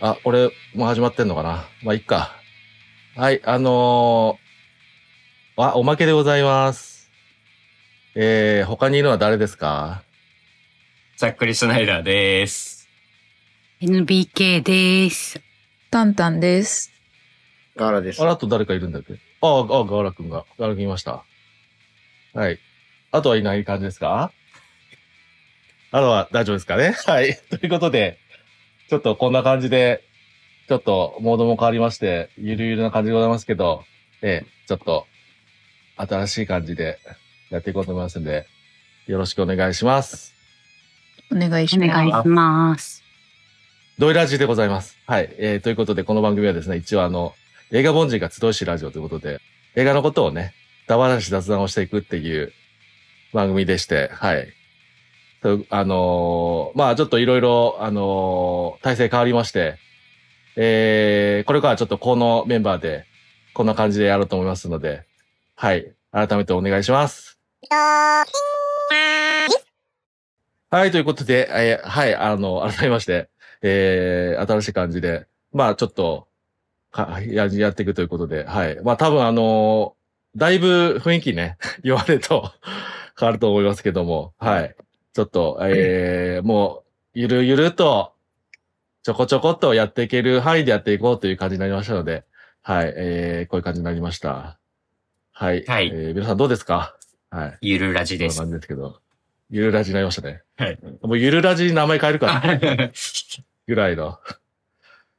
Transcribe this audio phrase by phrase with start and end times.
[0.00, 1.68] あ、俺、もう始まってんのかな？
[1.82, 2.36] まあ、いっか。
[3.14, 7.10] はい、あのー、あ、おまけでございます。
[8.14, 10.02] えー、他にいるのは誰ですか？
[11.16, 12.88] ざっくりスナイダーです。
[13.80, 15.40] NBK です。
[15.90, 16.92] タンタンです。
[17.74, 18.26] ガーラですあ。
[18.26, 19.14] らあと誰かいるんだっけ？
[19.40, 20.44] ああ、あ、ガーラくんが。
[20.58, 21.24] ガーラくんいました。
[22.34, 22.58] はい。
[23.12, 24.30] あとはいない感じですか？
[25.90, 26.94] あとは大丈夫ですかね？
[27.06, 27.34] はい。
[27.48, 28.18] ということで、
[28.88, 30.04] ちょっとこんな感じで、
[30.68, 33.84] ちょっとモードも変わりまして、ゆるゆるな感じでございますけど、
[34.22, 35.06] ええ、ちょっと、
[35.96, 36.98] 新しい感じで
[37.50, 38.46] やっていこうと思いますんで、
[39.06, 40.34] よろしくお願いします。
[41.32, 41.88] お願いします。
[41.90, 43.02] お願いします。
[43.98, 44.98] ドイラジでございます。
[45.06, 45.34] はい。
[45.38, 47.34] えー、ということで、この番組はですね、一応あの、
[47.72, 49.40] 映画凡人が集いしラジオということで、
[49.74, 50.54] 映画のことをね、
[50.86, 52.52] ダ話し雑談をしていくっていう
[53.32, 54.55] 番組でして、はい。
[55.70, 59.78] あのーまあちょっといろいろ、あのー体制変わりまして、
[60.56, 63.04] えー、これからちょっとこのメンバーで、
[63.54, 65.04] こんな感じでやろうと思いますので、
[65.54, 65.92] はい。
[66.12, 67.38] 改めてお願いします。
[70.70, 73.28] はい、ということで、えーはい、あの、改めまして、
[73.62, 76.28] えー、新しい感じで、まあちょっと、
[76.90, 78.78] かや、やっていくということで、はい。
[78.82, 79.94] まあ多分あの
[80.36, 82.52] だいぶ雰囲気ね、 言われると
[83.18, 84.76] 変わると思いますけども、はい。
[85.16, 88.12] ちょっと、えー、もう、ゆるゆると、
[89.02, 92.24] ちょこちょこっとやっていける範囲でやっていこうという感じになりましたので、
[92.60, 94.58] はい、えー、こういう感じになりました。
[95.32, 95.64] はい。
[95.64, 96.98] はいえー、皆さんどうですか？
[97.30, 97.58] はい。
[97.62, 98.60] ゆるラジですこんな感。
[98.60, 99.00] じですけど。
[99.48, 100.42] ゆるラジになりましたね。
[100.58, 100.78] はい。
[101.00, 102.58] もうゆるラジに名前変えるかは
[103.66, 104.18] ぐらいの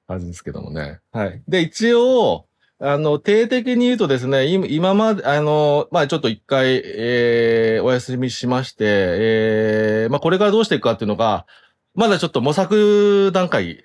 [0.07, 0.99] 感じですけどもね。
[1.11, 1.41] はい。
[1.47, 2.46] で、一応、
[2.79, 11.47] あの、定的に言うとですね、今今まで、あの、まあちょっと一回、えー、お休みしまして、えー、まあこれからどうしていくかっていうのが、
[11.95, 13.83] まだちょっと模索段階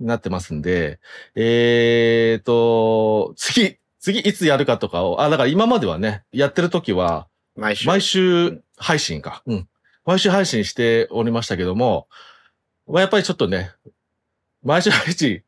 [0.00, 0.98] になってますんで、
[1.36, 7.86] えーと、次、次いつやるかとかを、あ、だから今まではね、やってる時は、毎週。
[7.86, 9.44] 毎週配信か。
[9.46, 9.68] うん。
[10.04, 12.08] 毎週配信しておりましたけども、
[12.88, 13.70] まあ、やっぱりちょっとね、
[14.64, 15.42] 毎週配信、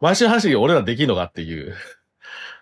[0.00, 1.74] 毎週配信俺らできるのかっていう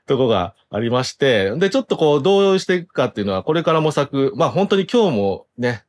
[0.07, 5.85] とこがありまして、で、ちょっとこう、どうしていくかっていうのは、これから模索、まあ本当に今日もね、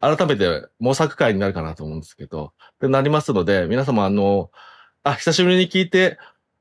[0.00, 4.50] 改めて模索会になるかなと思うんですけど、で、なりますので、皆様あの、
[5.02, 6.18] あ、久しぶりに聞いて、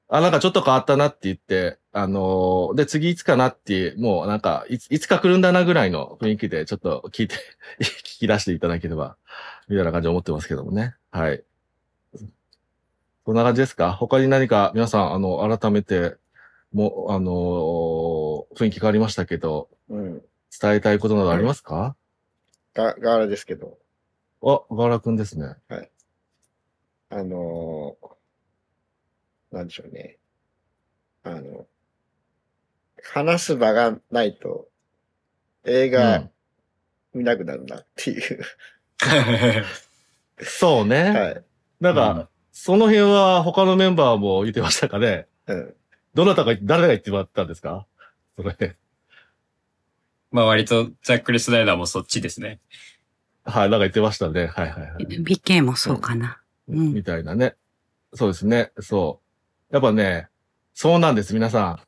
[0.08, 7.35] あ、なんかちょっと変わったなって言って、あのーで、次いつかなって、もうなんかいつ、いつか来るんだなぐらいの雰囲気でちょっと聞いて、
[7.81, 9.18] 聞き出していただければ、
[9.68, 10.96] みたいな感じで思ってますけどもね。
[11.12, 11.44] はい。
[13.25, 13.91] こんな感じですか？
[13.94, 16.16] 他に何か皆さん、あの、改めて、
[16.73, 20.22] もう、あのー雰囲気変わりましたけど、うん。
[20.61, 21.95] 伝えたいことなどありますか、
[22.73, 23.78] ガガーラですけど、
[24.44, 25.56] あ、ガラ君ですね。
[27.09, 30.17] あのー、なんでしょうね。
[31.23, 31.66] あの、
[33.03, 34.67] 話す場がないと、
[35.66, 36.31] 映う画ん
[37.13, 38.44] 見なくなるなっていう。
[40.44, 41.09] そうね。
[41.11, 41.44] はい。
[41.79, 45.28] なんか、うんその辺は他のメンバーも言ってましたかね。
[45.47, 45.75] うん。
[46.13, 47.85] どなたが、誰が言ってもらったんですか？
[48.38, 48.75] それ。
[50.31, 52.59] まあ割とざっくりスナイダーもそっちですね。
[53.46, 54.47] はい、なんか言ってましたね。
[54.47, 55.06] はいはいはい。
[55.09, 56.40] NBK もそうかな。
[56.68, 57.56] うんみたいなね。
[58.13, 58.72] そうですね。
[58.79, 59.19] そ
[59.72, 59.73] う。
[59.73, 60.28] やっぱね、
[60.73, 61.79] そうなんです、皆さん。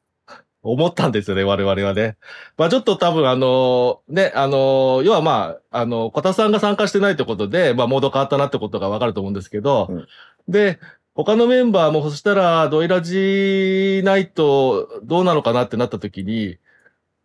[0.62, 2.18] 思ったんですよね、我々はね。
[2.58, 10.08] まあちょっと多分あの、ね、あの、要はまあ、あの、小田さんが参加してないってことで、まあモード変わったなってことがわかると思うんですけど、うん
[10.48, 10.80] で、
[11.16, 16.58] 他のメンバーもそしたら、ドイラジないとどうなのかなってなった時に、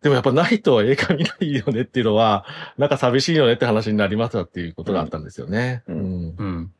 [0.01, 2.45] でもやっぱないと映画見ないよねっていうのは、
[2.77, 5.83] なんか寂しいよねって話になりましたっていうことがあったんですよね。
[5.87, 6.73] うんうんうん。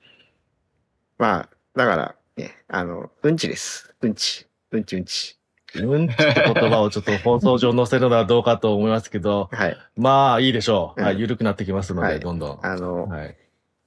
[1.18, 3.94] まあ、だから、ね、あの、うんちです。
[4.02, 4.48] うんち。
[4.72, 5.38] うんちうんち。
[5.76, 9.78] うんちって言葉をちょっと放送上載せるのはどうかと思いますけど、はい。
[9.98, 11.00] まあいいでしょう。
[11.00, 12.66] うんはい、緩くなってきますので、はいどんどん。
[12.66, 13.38] あの、はい。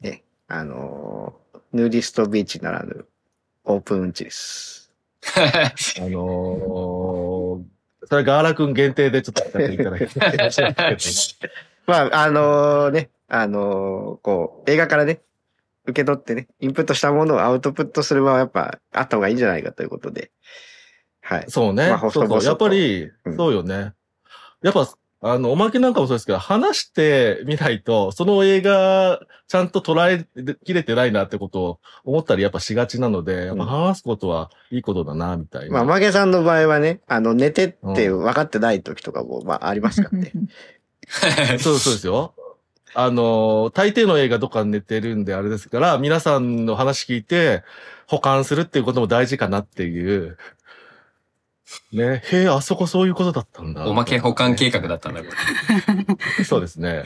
[0.01, 3.07] ね、あのー、ヌーディストビーチならぬ、
[3.65, 4.93] オープンうんちです。
[5.37, 7.63] あのー、
[8.07, 10.45] それガーラ君限定でちょっとやっていただきたいけど
[11.87, 15.21] まあ、あのね、あのーこう、映画からね、
[15.87, 20.31] 受け取ってね、インプットしたものをアウトプットする場はやっぱあった方がいいんじゃないかということで。
[21.21, 21.45] はい。
[21.49, 21.89] そうね。
[21.89, 22.45] まあそうそう。
[22.45, 23.93] やっぱり、うんそうよね。
[24.63, 24.89] やっぱ、
[25.27, 35.73] あの、おまけなんかもそうですけど、話してみないと、その映画、ちゃんと捉えきれてないなってことを思ったりやっぱしがちなので、やっぱ話すことはいいことだな、みたいな。
[35.73, 40.31] まあ、マゲさんの場合はね、あの、寝てって分かってない時とかも、まあ、ありますからね。
[41.59, 42.35] そうそうですよ。
[42.93, 47.63] あの、大抵の映画どっかに寝てるんであれですから、皆さんの話聞いて、
[48.07, 50.37] 保管するっていうことも大事かなっていう。
[51.93, 53.87] ね、へえ、あそこそういうことだったんだ。
[53.87, 55.29] おまけ保管計画だったんだ、こ
[56.45, 57.05] そうですね。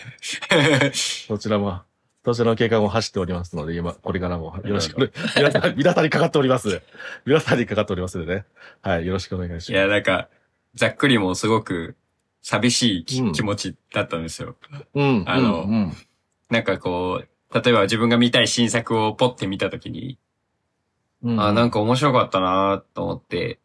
[0.50, 0.92] れ。
[0.94, 1.82] そちらも、
[2.24, 6.82] そちらの計画も走っておりますので、今、これからもよろしく皆さん、皆さんにかかっております。
[7.24, 8.44] 皆さんにかかっておりますのでね。
[8.82, 9.72] はい、よろしくお願いします。
[9.72, 10.28] いや、なんか、
[10.74, 11.96] ざっくりもすごく
[12.42, 14.56] 寂しいきうん気持ちだったんですよ。
[14.94, 15.96] うん、あのうんうん
[16.50, 20.18] なんかこう、例えば自分が見たい新作をポッて見たときに、
[21.22, 23.58] うんあ、なんか面白かったなと思って、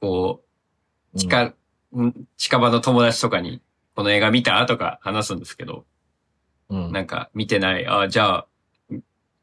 [0.00, 0.42] こ
[1.14, 1.54] う、近、
[1.96, 3.60] ん近場の友達とかに、
[3.94, 4.64] この映画見た？
[4.66, 5.84] とか話すんですけど、
[6.68, 8.46] うんなんか見てない、あ、じゃあ、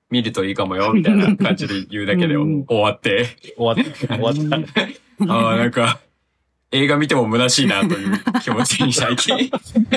[0.09, 5.33] 見るといいかもよ、みたいな感じで言うだけでうん終わって、終わった、終わった。
[5.33, 5.99] ああ、なんか、
[6.71, 9.49] 映画見ても虚しいな、という気持ちに最近。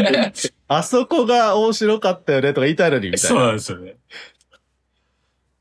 [0.68, 3.46] あそこが面白かったよねとか言いたいのに、みたいそうな。
[3.46, 3.96] なんですよね。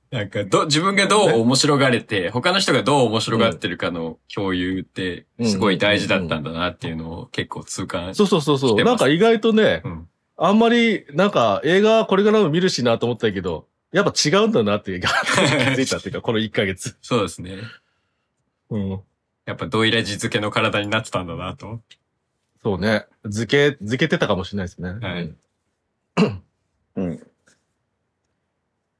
[0.09, 8.75] なんか、ど、自分がどう面白がれて、他の人がどう面白がってるかの共有って、すごい大事だったんだなっていうのを結構痛感そうそうそうそう。
[8.75, 10.07] 来てますなんか意外とね、うん
[10.39, 16.95] あんまり、なんか映画これからも見るしなと思ったけど、やっぱ違うんだなっていうか、気づいたっていうか、 この1ヶ月。
[17.01, 17.57] そうですね。
[18.69, 18.89] うん。
[19.45, 21.81] やっぱドイラジ漬けの体になってたんだなと。
[22.61, 23.07] そうね。
[23.23, 24.89] 漬け、漬けてたかもしれないですね。
[24.89, 25.33] はい
[26.17, 26.43] うん
[26.97, 27.27] うん。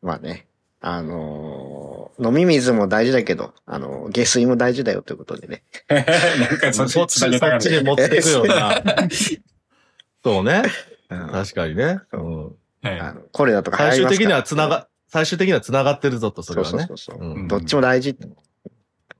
[0.01, 0.46] まあね。
[0.79, 5.63] あのー飲み水も大事だけど、あのー下水も大事だよということでね。
[5.89, 8.81] なんかそっち、そっちに持ってくような。
[10.23, 10.63] そうね。
[11.09, 11.99] うん確かにね。
[12.11, 16.85] あのコレラとか最終的にはつなが、最終的にはつながってるぞと、それはね。
[16.87, 18.17] そうそうそうんどっちも大事。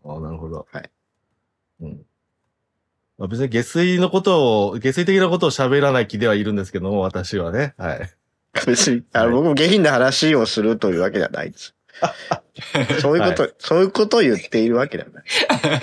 [0.06, 0.68] あなるほど。
[0.72, 0.90] はい。
[1.82, 2.02] うん。
[3.18, 7.74] まあ、別に下水のことを、下水的なことを喋らない気ではいるんですけども、私はね。
[7.78, 8.10] はい。
[8.66, 11.76] 別に、あの、はい僕も下品な話をするというわけではないです。
[13.02, 15.24] そういうこと、そういうことを言っているわけではない。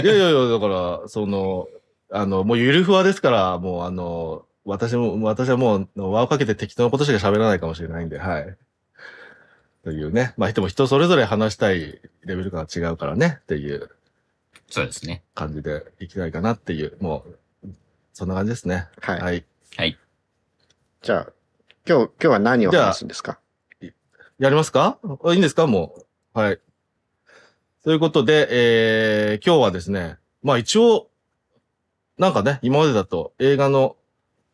[0.02, 0.68] いやいやいや、だか
[1.02, 1.68] ら、その、
[2.10, 8.56] あの、もうゆるふわですから、もうあの、私も、私はもう輪をかけて適当なことしか喋らないかもしれないんで、はい。
[9.82, 10.32] というね。
[10.36, 13.90] まあ、でも人それぞれ話したいレベルが違うからね、っていう
[14.70, 15.22] そうですね。
[15.34, 17.24] 感じでいきたいかなっていう、も
[17.64, 17.68] う、
[18.12, 18.88] そんな感じですね。
[19.00, 19.20] はい。
[19.20, 19.44] はい。
[19.76, 19.98] はい。
[21.02, 21.32] じゃあ、
[21.86, 23.38] 今日、今日は何を話すんですか？
[24.38, 24.98] やりますか？
[25.22, 25.66] あいいんですか？
[25.66, 25.94] も
[26.34, 26.38] う。
[26.38, 26.58] はい。
[27.84, 31.10] ということで、えー、今日はですね、まあ一応、
[32.16, 33.96] なんかね、今までだと映画の、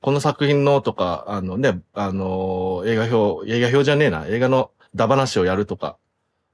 [0.01, 5.99] この作品のとか、あのね、あのー映画表、映画表じゃねえな、映画のダ話をやるとか、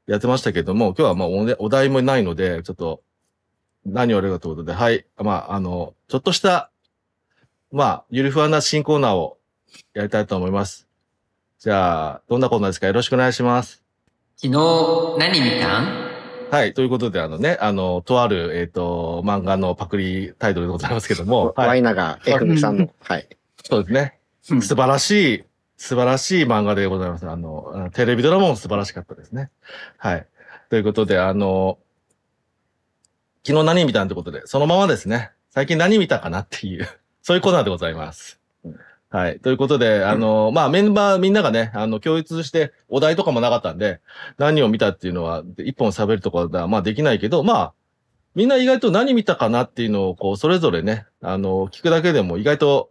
[0.07, 3.01] やってましたけども、今日はまあお題もないので、ちょっと、
[3.87, 5.07] 何をやるかということで、はい。
[5.17, 6.71] まあ、あの、ちょっとした、
[7.73, 9.39] まあ、ゆるふわな新コーナーを
[9.95, 10.87] やりたいと思います。
[11.59, 12.87] じゃあ、どんなコーナーですか？
[12.87, 13.83] よろしくお願いします。
[14.37, 16.07] 昨日、何見たん？
[16.51, 16.75] はい。
[16.75, 21.69] ということで、あのね、あの、とある、えっ、と、漫画のパクリタイトルでございますけども、はい。
[21.69, 22.91] ワイナガ F みさんの。
[23.01, 23.29] はい。
[23.65, 24.19] そうですね。
[24.51, 25.45] うん素晴らしい、
[25.77, 27.29] 素晴らしい漫画でございます。
[27.29, 29.51] あの、あのテレビドラマも素晴らしかったですね。
[29.97, 30.27] はい。
[30.71, 31.79] ということで、あの、
[33.45, 36.89] 昨日何見たんってことで、そのままですね、最近何見たかなっていう、
[37.23, 38.39] そういうコーナーでございます。
[39.09, 39.41] はい。
[39.41, 44.01] ということで、あの、まあ、メンバーみんながね、あの、共通してお題とかもなかったんで、
[44.37, 47.75] 何を見たっていうのは、一本喋るとかは、まあ、できないけど、まあ、
[48.35, 52.91] みんな意外と何見たかなっていうのを、こう、それぞれね、あの、聞くだけでも意外と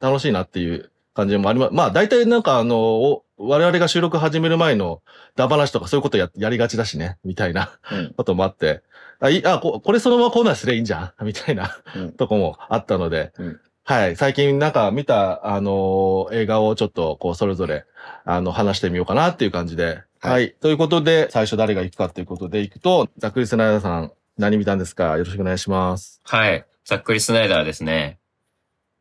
[0.00, 1.74] 楽しいなっていう感じもあります。
[1.74, 5.02] まあ、大体なんかあの、お我々が収録始める前の
[5.34, 8.82] ダ話とかそういうことややりがちだしね、みたいなうんこともあって、
[9.20, 14.16] あ、いあここれそのままコーナーすればいいんじゃんみたいなうんとこもあったので、うんはい。
[14.16, 17.84] 最近なんか見た、あの映画をちょっと、こう、それぞれ、
[18.24, 19.84] あの、話してみようかなっていう感じで。
[19.84, 20.52] はいはい。
[20.60, 25.16] ということで、最初誰が行くかということで行くと、ざっくりスナイダーさん、何見たんですか？
[25.18, 26.20] よろしくお願いします。
[26.24, 26.66] はい。
[26.84, 28.18] ざっくりスナイダーですね。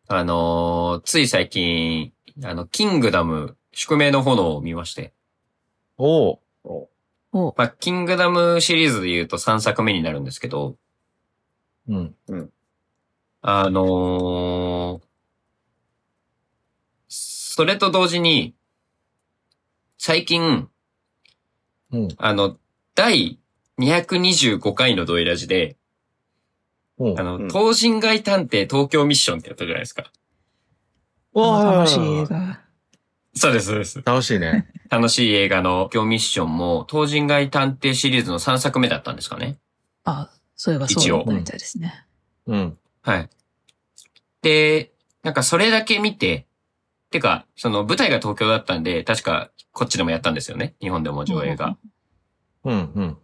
[0.07, 2.13] あのーつい最近、
[2.43, 5.13] あの、キングダム、宿命の炎を見まして。
[5.97, 6.89] おお
[7.33, 10.75] お、まあ、キングダムシリーズで言うと3作目になるんですけど、
[11.87, 12.15] うん。
[13.47, 15.05] あのー
[17.07, 18.55] それと同時に、
[19.99, 20.67] 最近、
[21.91, 22.07] うん。
[22.17, 22.57] あの、
[22.95, 23.39] 第
[23.77, 25.77] 225回のドイラジで、
[26.97, 27.19] うん。
[27.19, 30.11] あの、うん東人街探偵東京ミッションってやったじゃないですか。
[31.35, 32.61] 楽しい映画。
[33.35, 34.01] そうです、そうです。
[34.03, 34.67] 楽しいね。
[34.89, 39.59] 楽しい映画の東京ミッションも、東人街探偵シリーズの3作目だったんですかね。
[40.03, 42.05] あ、そういえばそうだったみたいですね。
[42.47, 42.77] うん。
[43.05, 43.29] はい。
[44.41, 46.47] で、なんかそれだけ見て、
[47.11, 50.73] てか、その舞台が東京だったんで、確かこっちでもやったんですよね。
[50.81, 51.77] 日本でも上映が。
[52.63, 53.17] うん、うん。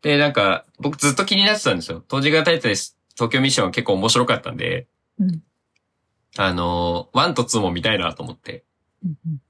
[0.00, 2.02] で、なんか、僕ずっと気になってたんですよ。
[2.08, 2.96] 当時がタイトルです。
[3.14, 4.88] 東京ミッションは結構面白かったんで、
[5.20, 5.42] うん。
[6.38, 8.64] あのー、1と2も見たいなと思って。
[9.04, 9.40] うんうん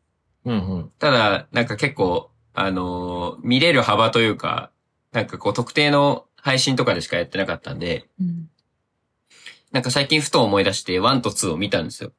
[0.45, 0.91] うん、うん。
[0.99, 4.73] ただ、なんか結構、あのー見れる幅というか、
[5.13, 8.49] なんかこう特定の配信とかでしかやってなかったんで、うん
[9.73, 12.13] なんか最近ふと思い出して1と2を見たんですよ。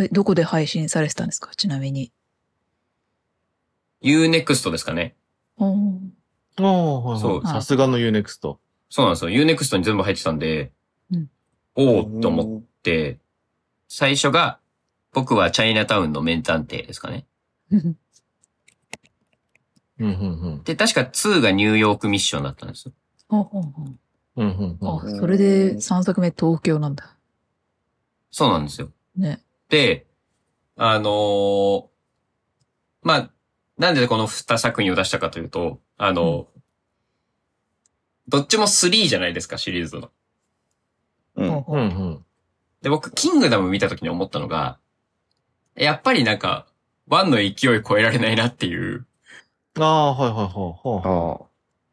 [0.00, 1.50] え、どこで配信されてたんですか？
[1.54, 2.10] ちなみに。
[4.02, 5.14] Unext ですかね。
[5.56, 5.98] おー
[6.56, 7.52] ああ、はいそうはい。
[7.54, 8.56] さすがの Unext。
[8.90, 9.30] そうなんですよ。
[9.30, 10.72] Unext に全部入ってたんで、
[11.12, 11.30] うん
[11.76, 13.18] おおと思って、
[13.88, 14.60] 最初が、
[15.12, 17.26] 僕はチャイナタウンのメン探偵ですかね。
[17.72, 17.96] うん、
[19.98, 20.10] うん、う
[20.60, 20.62] ん。
[20.62, 22.92] で、確か2がニューヨークミッションだったんですよ。
[23.28, 23.98] ほうほうほう
[24.36, 24.88] うん、うん、うん。
[24.88, 27.16] あ、それで3作目東京なんだ。
[28.30, 28.90] そうなんですよ。
[29.16, 29.40] ね。
[29.68, 30.06] で、
[30.76, 31.84] あのー
[33.02, 33.30] まあ、
[33.78, 36.48] なんでこの2作品を出したかというと、あの
[38.28, 40.10] どっちも3じゃないですか、シリーズの。
[41.36, 42.24] うんほうん、うん。
[42.82, 44.78] で、僕、キングダム見た時に思ったのが、
[45.74, 46.66] やっぱりなんか、
[47.08, 49.06] 1の勢い超えられないなっていう、
[49.78, 51.46] ああ、はい、はい、はいはああ。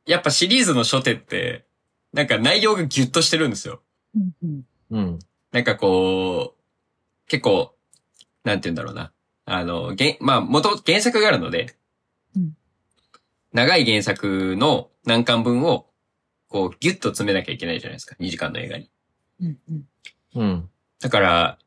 [0.05, 1.65] やっぱシリーズの初手って、
[2.13, 3.81] なんか内容がギュッとしてるんですよ。
[4.15, 4.63] うんうんい。
[4.91, 5.19] うん。
[5.51, 7.73] なんかこう、結構、
[8.43, 9.11] なんて言うんだろうな。
[9.45, 11.75] あの、げんまあ、元々原作があるので、
[12.35, 12.53] うん
[13.53, 15.87] 長い原作の何巻分を、
[16.47, 18.15] こう、ギュッと詰めなきゃいけないじゃないですか。
[18.19, 18.89] 2時間の映画に。
[19.41, 19.85] うんうん
[20.35, 20.69] うん。
[21.01, 21.57] だから、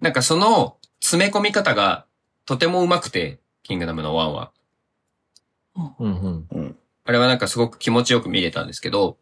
[0.00, 2.06] なんかその詰め込み方が
[2.46, 4.52] とても上手くて、キングダムの1は。
[5.98, 6.76] うん、うん。
[7.04, 9.18] あれはなんかすごく気持ちよく見れたんですけど、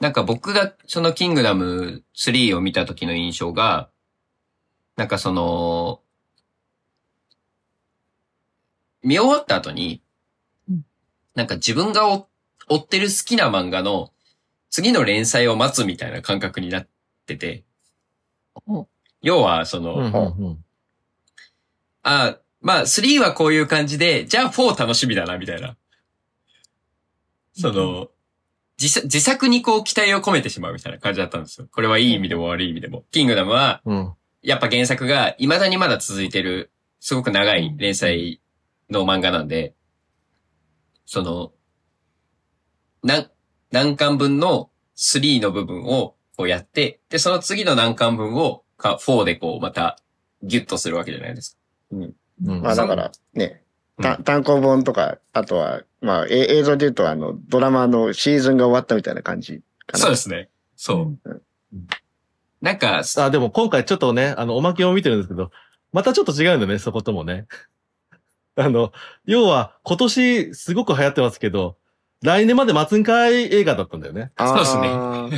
[0.00, 3.88] なんか僕がそのキングダム3を見た時の印象が、
[4.96, 6.00] なんかその、
[9.02, 10.02] 見終わった後に
[10.68, 10.84] うん、
[11.34, 12.28] なんか自分が追
[12.68, 14.12] 追ってる好きな漫画の
[14.70, 16.88] 次の連載を待つみたいな感覚になっ
[17.26, 17.64] てて、
[18.66, 18.88] お
[19.22, 20.64] 要はその、うん、うん。
[22.02, 25.76] あまあ、3はこういう感じで、じゃあ4楽しみだな、みたいな。
[27.52, 28.08] その、
[28.80, 31.68] 自作自作にこう期待を込めてしまうみたいな感じだったんですよ。
[31.72, 33.04] これはいい意味でも悪い意味でも。
[33.10, 34.12] キングダムは、うん。
[34.42, 38.40] やっぱ原作が未だにまだ続いてる、すごく長い連載
[38.90, 39.74] の漫画なんで、
[41.06, 41.52] その、
[43.02, 43.30] 何、
[43.70, 49.98] 何巻分の3の部分をこうやって、で、その次の何巻分をか4でこうまた
[50.42, 51.58] ギュッとするわけじゃないです
[51.90, 51.96] か。
[51.96, 53.62] うんまあだからね、
[54.00, 59.98] たうん単行本とか、あとは、まあえ映像で言うとあの、ドラマのシーズンが終わったみたいな感じかな。
[59.98, 60.48] そうですね。
[60.76, 61.30] そう。
[61.30, 61.42] うん
[62.62, 65.50] なんか、あ、でも今回ちょっとね、あの、おまけを見てるんですけど、
[65.92, 67.46] またちょっと違うんだね、そこともね。
[68.56, 68.92] あの、
[69.26, 71.76] 要は、今年すごく流行ってますけど、
[72.22, 74.32] 来年まで待つんかい映画だったんだよね。
[74.38, 75.36] そうですねあー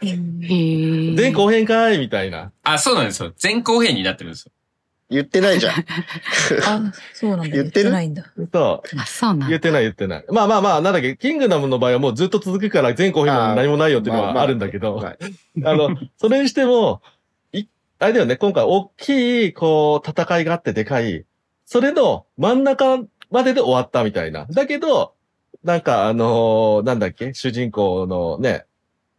[0.00, 1.14] へえ。
[1.16, 2.50] 前後編かいみたいな。
[2.64, 3.32] あ、そうなんですよ。
[3.40, 4.52] 前後編になってるんですよ。
[5.10, 5.74] 言ってないじゃん。
[6.66, 7.44] あ、そうなんだ。
[7.48, 7.68] 言言っる？
[7.68, 8.24] っててないんだ。
[8.52, 9.48] そあ、そうなんだ。
[9.48, 10.24] 言ってない言ってない。
[10.30, 15.16] まあまあまあ、なんだっけ、キングダムの場合はもうずっと続くから前後編も何もないよっていうのはあるんだけど、まあ
[15.70, 17.00] あの、それにしても、
[17.52, 17.64] い、
[17.98, 21.24] あれだよね、今回大きい、こう、戦いがあってでかい、
[21.64, 22.98] それの真ん中
[23.30, 24.46] までで終わったみたいな。
[24.50, 25.14] だけど、
[25.64, 28.64] なんかあのーなんだっけ、主人公のね、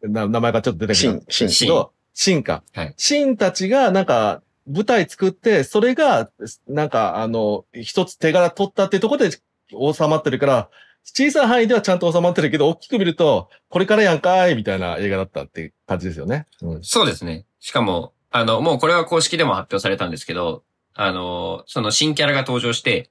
[0.02, 1.92] な名前がちょっと出てくるんですけど。
[2.14, 2.64] シンシンか。
[2.74, 6.30] はいシンたちが、なんか、舞台作って、それが、
[6.68, 10.70] なんか、あの、一つ手柄取ったっていうところで収まってるから、
[11.04, 16.46] 小さい範囲ではちゃんと収まってるけど、大きく見ると、これからやんかーい、みたいな映画だったっていう感じですよね。
[16.62, 16.84] うん。
[16.84, 17.46] そうですね。
[17.60, 23.10] しかも、あの、もうこれは公式でも発表されたんですけど、あの、その新キャラが登場して、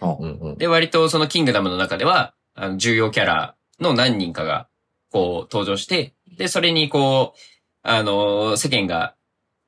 [0.00, 0.58] うんうん。
[0.58, 4.68] で、割とそのキングダムの中では、あの、重要キャラの何人かが、
[5.10, 7.38] こう、登場して、で、それにこう、
[7.82, 9.14] あの、世間が、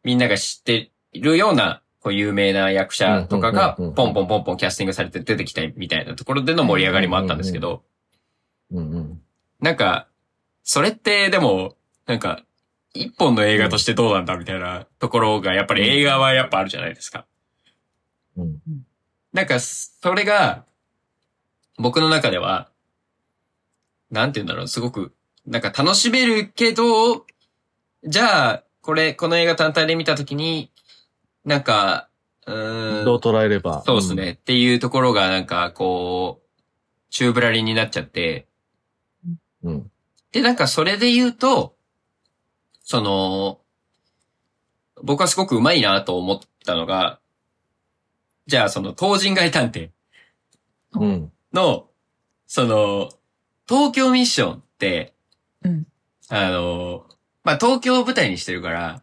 [0.05, 7.83] みんなが知っているような、こう、有名な役者とかが、ポンポンポンポンキャスティングされて出てきたみたいなところでの盛り上がりもあったんですけど。
[9.61, 10.07] なんか、
[10.63, 12.43] それってでも、なんか、
[12.93, 17.27] 一本の映画としてどうなんだみたいなところが、やっぱり映画はやっぱあるじゃないですか。
[18.37, 18.61] うん。
[19.33, 20.65] なんか、それが、
[21.79, 22.69] 僕の中では、
[24.11, 25.15] なんて言うんだろう、すごく、
[25.47, 27.27] なんか楽しめるけど、
[28.05, 30.71] じゃあ、これ、この映画単体で見たときに、
[31.47, 32.11] なんか、
[32.47, 33.83] うーん、どう捉えれば。
[33.87, 36.49] そうですね、っていうところが、なんか、こう、
[37.09, 38.47] 宙ぶらりんになっちゃって、
[39.63, 39.73] うん。
[39.73, 39.91] うん。
[40.33, 41.77] で、なんかそれで言うと、
[42.83, 43.61] その、
[45.03, 47.21] 僕はすごく上手いなと思ったのが、
[48.47, 49.89] じゃあその、東人街探偵
[50.93, 51.33] うん。
[51.55, 51.89] の、
[52.47, 53.09] その、
[53.67, 55.15] 東京ミッションって、
[55.63, 55.87] うん。
[56.29, 57.07] あの、
[57.45, 59.03] まあ、東京を舞台にしてるから、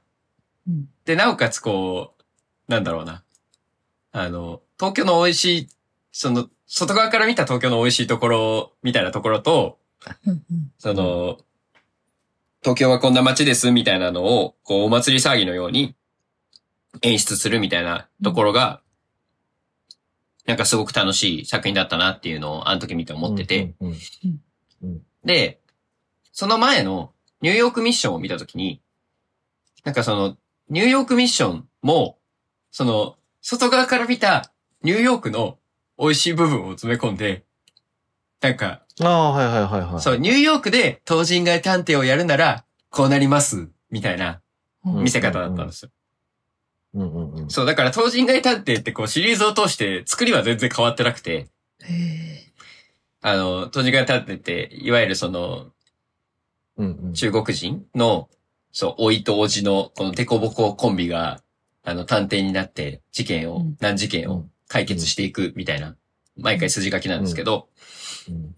[0.67, 0.89] うん。
[1.05, 2.15] で、なおかつこ
[2.67, 3.23] う、なんだろうな。
[4.11, 5.69] あの、東京の美味しい、
[6.11, 9.77] その、外側から見た東京の美味しいところ、みたいなところと、
[10.79, 11.37] その、
[12.61, 15.95] 東京はこんな街です、みたいなのを、こう、お祭り騒ぎのように
[17.01, 18.81] 演出するみたいなところが、
[20.45, 23.89] なんかすごく楽しい作品だったなっていうのを、あの時見て思ってて、う
[24.87, 25.01] ん。
[25.23, 25.59] で、
[26.31, 28.81] その前のニューヨークミッションを見たときに、
[29.83, 30.37] なんかその、
[30.69, 32.17] ニューヨークミッションも、
[32.71, 35.57] その、外側から見たニューヨークの
[35.97, 37.43] 美味しい部分を詰め込んで、
[38.41, 40.01] なんか、ああ、はいはいはいはい。
[40.01, 44.41] そう、ニューヨークで東人街探偵をやるなら、こうなります、みたいな
[44.85, 45.91] うん見せ方だったんですよ。
[46.93, 47.49] うんうんうん。
[47.49, 51.47] そう、だから東人街探偵ってこうシリーズを通して作りは全然変わってなくて。
[53.21, 55.71] あの、東人街探偵って、いわゆるその。
[57.13, 58.29] 中国人の、
[58.71, 61.41] そう、老いとおじの、このデコボココンビが、
[61.83, 63.77] あの、探偵になって、事件を、うん。
[63.79, 65.95] 難事件を解決していくみたいな、
[66.37, 67.67] 毎回筋書きなんですけど、
[68.29, 68.55] うん。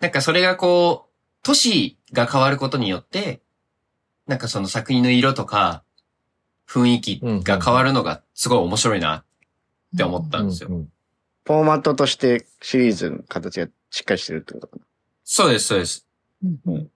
[0.00, 1.10] なんかそれがこう、
[1.42, 3.40] 都市が変わることによって、
[4.26, 5.82] なんかその作品の色とか、
[6.68, 9.24] 雰囲気が変わるのがすごい面白いなっ
[9.96, 10.68] て思ったんですよ。
[10.68, 14.82] フォーマットとしてシリーズの形がしっかりしてるってことかな。
[15.24, 16.06] そうです、そうです。
[16.42, 16.60] うん。
[16.66, 16.90] うん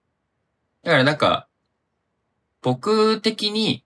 [0.89, 1.49] だからなんか、
[2.63, 3.85] 僕的に、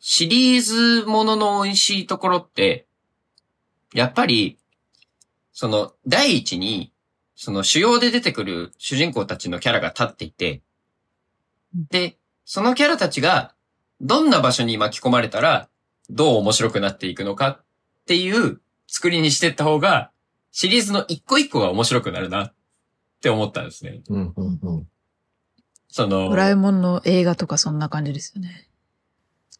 [0.00, 2.88] シリーズものの美味しいところって、
[3.94, 4.58] やっぱり、
[5.52, 6.92] その、第一に、
[7.36, 10.62] その主要で出てくる主人公たちのキャラが立っていて、
[11.90, 13.54] で、そのキャラたちが、
[14.00, 15.68] どんな場所に巻き込まれたら、
[16.10, 17.64] どう面白くなっていくのかっ
[18.06, 20.10] ていう作りにしていった方が、
[20.50, 22.54] シリーズの一個一個が面白くなるなっ
[23.22, 24.02] て思ったんですね。
[24.08, 24.88] うんうんうん。
[25.90, 28.68] その、ドラえもんの映画とかそんな感じですよね。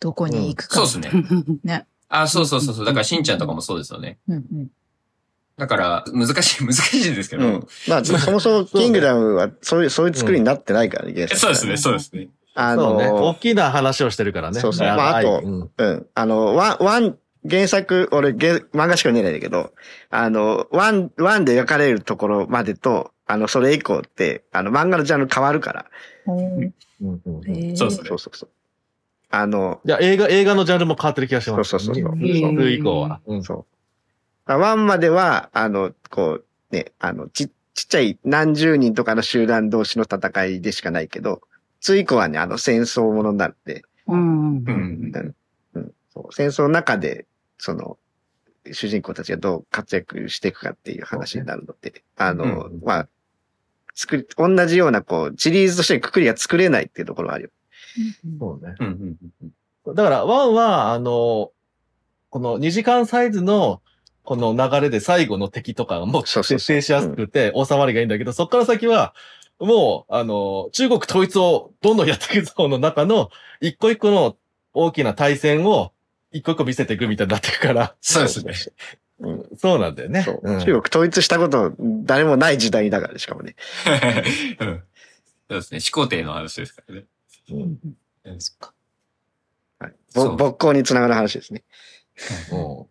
[0.00, 0.86] どこに行くか。
[0.86, 1.24] そうですね。
[1.64, 1.86] ね。
[2.08, 2.84] あ、そうそうそうそう。
[2.86, 4.18] だから、しんちゃんとかもそうですよね。
[4.28, 4.70] うんうん。
[5.58, 7.44] だから、難しい、 難しいんですけど。
[7.44, 7.66] うん。
[7.88, 12.28] まあ、そもそもキングダムはそういう、そういう作りになってないからね、そうですね、そうですね。
[12.54, 13.08] あそうね。
[13.08, 14.60] 大の、きな話をしてるからね。
[14.60, 16.06] そうそうまああとうんうん。
[16.14, 17.16] あの、ワン、ワン、
[17.48, 19.72] 原作、俺、原漫画しか見えないんだけど、
[20.10, 25.86] あの、ワン、ワンで描かれるところまでと、あの、それ以降って、あの、漫画のジャンル変わるから。
[26.26, 28.48] うんうんそうそうそうそう。
[29.30, 31.70] あの、いや、映画、映画のジャンルも変わってる気がします。
[31.70, 33.20] そうそうそうそう2以降は。
[33.26, 33.66] うんそ
[34.46, 34.52] う。
[34.52, 41.40] ワンまでは、あの、こう、ね、あの、ち、ちっちゃい何十人とかの集団同士の戦いでしかないけど、
[41.80, 44.60] つ以降はね、あの、戦争ものになって、うんう。
[44.62, 45.34] ん。
[45.74, 47.26] うん、そう戦争の中で、
[47.58, 47.96] その、
[48.72, 53.08] 主人公たちがどう活躍していくかっていう話になるので、あの、うんまあ、
[54.00, 57.50] 作り、同じような、こう、シリーズとしてくくりが作れないっていうところはあるよ。
[58.38, 58.74] そうね。
[58.80, 59.16] うんうん
[59.84, 59.94] うん。
[59.94, 61.50] だから、ワンは、あの、
[62.30, 63.82] この2時間サイズの、
[64.22, 69.14] この流れで最後の敵とかも設定しやすくて収まりがいいんだけど、そっから先は、
[69.58, 73.28] もう、あの、中国統一をどんどんやっていくぞの中の、
[73.60, 74.36] 一個一個の
[74.72, 75.92] 大きな対戦を、
[76.32, 78.54] 一個一個見せていくみたいになっていくから、そうですね。
[79.20, 79.48] うん。
[79.56, 80.22] そうなんだよね。
[80.22, 80.56] そう。
[80.56, 83.56] ん中国統一したこと、誰もない時代だから、しかもね。
[84.60, 84.82] うん
[85.48, 85.80] そうですね。
[85.80, 87.04] 始皇帝の話ですからね。
[87.50, 88.72] うんそっか。
[89.80, 89.94] はい。
[90.10, 91.64] そうぼ勃興につながる話ですね。
[92.52, 92.86] うん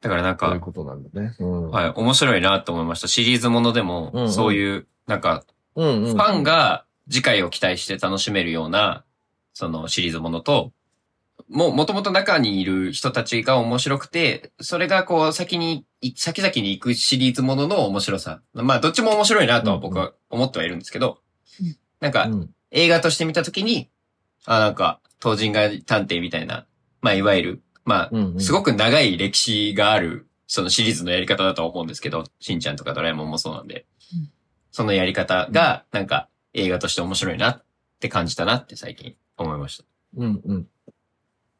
[0.00, 1.36] だからなんか、そういうことなんだね。
[1.38, 1.70] うん。
[1.70, 3.08] はい、面白いなと思いました。
[3.08, 5.44] シリーズものでうんうも、んそういう、なんか、
[5.76, 6.12] うんうん。
[6.14, 9.04] ファンが次回を期待して楽しめるような、
[9.52, 10.72] そのシリーズものと、
[11.50, 18.40] もう、もともと中にいる人たちが面白くて、それがこう、先に、い先々に行くシリーズものの面白さ。
[18.54, 21.18] まあ、どっちも面白いなとは僕は思ってはいるんですけど
[21.60, 23.90] うん、なんかう、ん映画として見たときに、
[24.46, 26.66] あ、なんか、東人街探偵みたいな、
[27.02, 34.30] まあ、いわゆる、まあ、うんうんすごく長い歴史がある、そのシリーズのやり方だとは思うんですけど、しんちゃんとかドラえもんもそうなんで、うん
[34.72, 37.64] そのやり方が、なんか、映画として面白いなっ
[37.98, 39.84] て感じたなって最近思いました。
[40.16, 40.66] うんうん。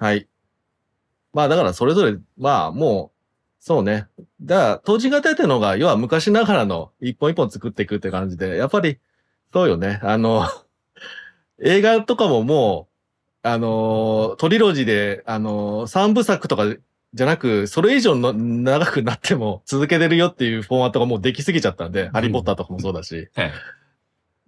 [0.01, 0.27] はい。
[1.35, 3.21] まあだからそれぞれ、まあもう、
[3.63, 4.07] そうね。
[4.41, 8.99] だから、当時型っていうのが、要は昔ながらの一本一本作っていくって感じで、やっぱり、
[9.53, 10.01] そうよね。
[10.03, 10.47] あの、
[11.63, 12.89] 映画とかもも
[13.45, 16.65] う、あの、トリロジーで、あの、三部作とか
[17.13, 23.29] じゃなく、それ以上の長くなっても続けてるよっていうフォーマットがもうできすぎちゃったんで、ハリーポッターとかもそうだし。
[23.35, 23.53] はい。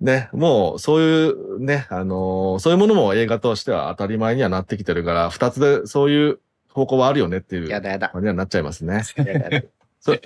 [0.03, 8.09] ね、もう、そういうね、あのーそういうものも映画としては当たり前にはなってきてるから、二つで、そういう方向はあるよねっていうやだやだ。
[8.09, 9.05] 感じになっちゃいますね。
[9.17, 9.63] やだやだ。
[10.01, 10.19] そ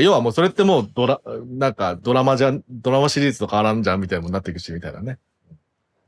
[0.00, 5.18] 要はもうそれってもうドラ、なんかドラマじゃん、ドラマシリーズと変わらんじゃんみたいなもんなっていくし、みたいなね。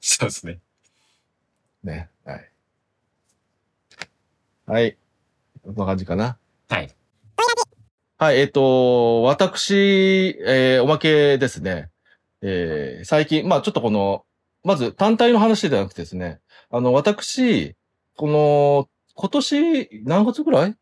[0.00, 0.59] そうですね。
[1.85, 2.09] ね。
[2.24, 2.50] はい。
[4.66, 4.96] はい。
[5.62, 6.37] こんな感じかな。
[6.68, 6.90] はい。
[8.16, 11.90] はい、えっ、と、私、えーおまけですね。
[12.46, 14.24] えー最近、まあちょっとこの、
[14.62, 17.74] まず単体の話ではなくてですね、あの、私、
[18.16, 20.76] この、今年、何月ぐらい？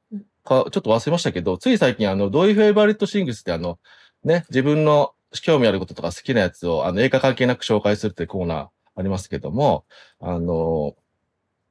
[0.44, 3.78] か、ちょっと忘れましたけど、つい最近、あの、ドイフェイバリットシングスってあの、
[4.24, 9.84] ね、自分の興味あることとか好きなやつを、あの、映画関係なく紹介するっていうコーナーありますけども、
[10.20, 10.94] あの、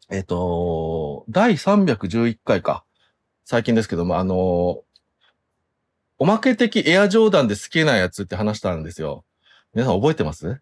[0.10, 2.84] えっ、と、第311回か。
[3.46, 4.84] 最近ですけども、あの、
[6.18, 9.26] おまけ的エアジョーダンで好きなやつって話したんですよ。
[9.74, 10.62] 皆さん覚えてます？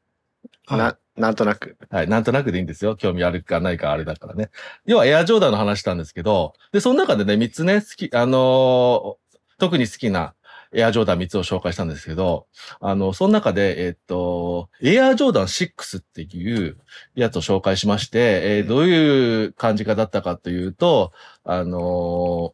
[0.69, 1.77] な、なんとなく。
[1.89, 2.07] はい。
[2.07, 2.95] なんとなくでいいんですよ。
[2.95, 4.49] 興味あるかないかあれだからね。
[4.85, 10.35] 要はエアジョーダンの話したんですけど、で、その中でね、3つね、好き、あのー特に好きな
[10.71, 12.47] エアジョーダン3つを紹介したんですけど、
[12.79, 16.77] あの、その中で、えっと、エアジョーダン6っていう
[17.13, 21.11] やつを紹介しまして、えーどういう感じかだったかというと、
[21.43, 22.53] あの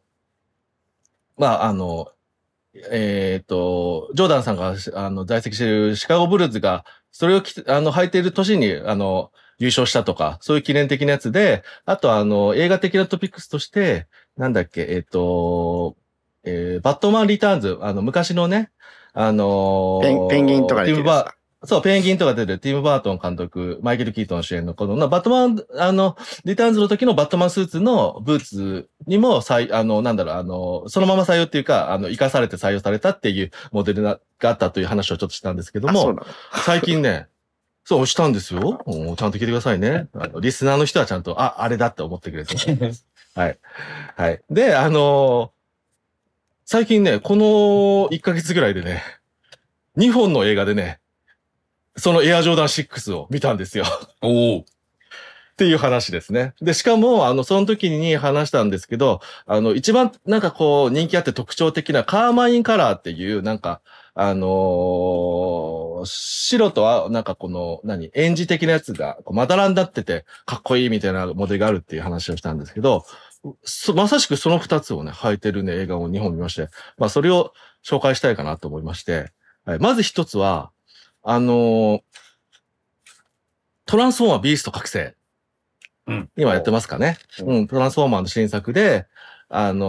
[1.38, 2.08] ーまあ、あの、
[2.90, 15.96] えっ、と、ジョーダンさんが、あの、在籍しているシカゴブルーズが、それをき、あの、履いている年に、あの、優勝したとか、そういう記念的なやつで、あとあの、映画的なトピックスとして、なんだっけ、えっ、と、
[16.44, 18.70] えーバットマンリターンズ、あの、昔のね、
[19.14, 36.18] あのーペンギンとかでティムバー、そう、ペンギンとか出てるティム・バートン監督、マイケル・キートン主演のこの、なバットマン、あの、リターンズの時のバットマンスーツのブーツにも、採あの、なんだろう、あの、そのまま採用っていうか、あの、生かされて採用されたっていうモデルがあったという話をちょっとしたんですけども。
[36.64, 37.26] 最近ね、
[37.84, 38.82] そう、したんですよ。
[38.86, 40.08] うんちゃんと聞いてくださいね。
[40.14, 43.06] あのリスナーの人はちゃんと、あ、あれだって思ってくれてます。
[43.34, 43.58] はい。
[44.16, 44.40] はい。
[44.50, 45.56] で、あのー
[46.68, 47.44] 最近ね、この
[48.10, 49.00] 1ヶ月ぐらいでね、
[49.96, 50.98] 2本の映画でね、
[51.96, 53.84] そのエアジョーダン6を見たんですよ。
[54.22, 54.60] おお。
[54.60, 54.64] っ
[55.56, 56.52] ていう話ですね。
[56.60, 63.80] で、しかも、あの、その時に話したんですけど、あの、一番なんかこう、人気あって特徴的なカーマインカラーっていう、なんか、
[64.14, 73.04] あのー白とは、なんかこの、何、演じ的なやつが、まだらになってて、かっこいいみたいなモデルがあるっていう話をしたんですけど、
[73.62, 77.52] そまさしくその二つをね、履いてるね、映画を2本見まして、まあ、それを
[77.84, 79.32] 紹介したいかなと思いまして、
[79.64, 80.70] はい、まず一つは、
[81.28, 82.00] あのー
[83.84, 85.14] トランスフォーマービースト覚醒。
[86.06, 86.30] うん。
[86.36, 87.18] 今やってますかね。
[87.44, 89.06] うん、トランスフォーマーの新作で、
[89.48, 89.86] あの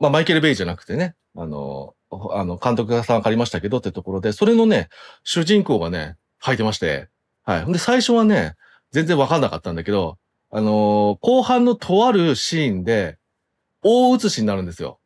[0.00, 4.88] ーまあ、マイケル・ベイじゃなくてね、あのーあの、監督さん借りましたけどってところで、それのね、
[5.22, 7.08] 主人公がね、履いてまして、
[7.44, 7.62] はい。
[7.64, 8.54] ほんで、最初はね、
[8.92, 10.16] 全然わかんなかったんだけど、
[10.50, 13.18] あのー後半のとあるシーンで、
[13.82, 14.98] 大写しになるんですよ。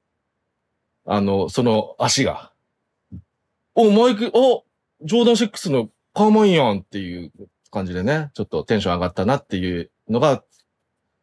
[1.05, 2.53] あの、その足が。
[3.75, 4.65] お、マイク、お、
[5.03, 7.33] ジョーダン6のカーマインやんっていう
[7.71, 10.43] 感じでね、ちょっとテンション上がったなっていうのが、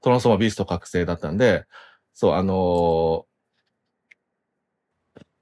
[0.02, 1.66] トランスフォーマービースト覚醒だったんで、
[2.13, 3.26] そう、あの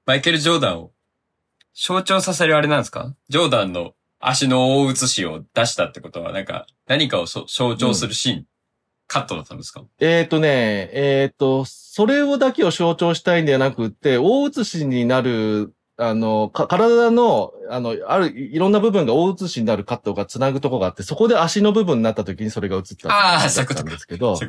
[0.06, 0.92] マイケル・ジョーダンを
[1.74, 3.14] 象徴させるあれなんですか？
[3.28, 8.46] ジョーダンの足の大写しを出したってことは、なんか、何かをそ象徴するシーン、
[9.06, 9.80] カットだったんですか？
[9.80, 24.44] ーえっ、とね、えっ、と、それをだけを象徴したいんではなくって、大写しになる、あの、か体の、あの、ある、いろんな部分が大写しになるカットが繋ぐとこがあって、そこで足の部分になった時にそれが映ったあー感じだったそういうことかんですけど、そ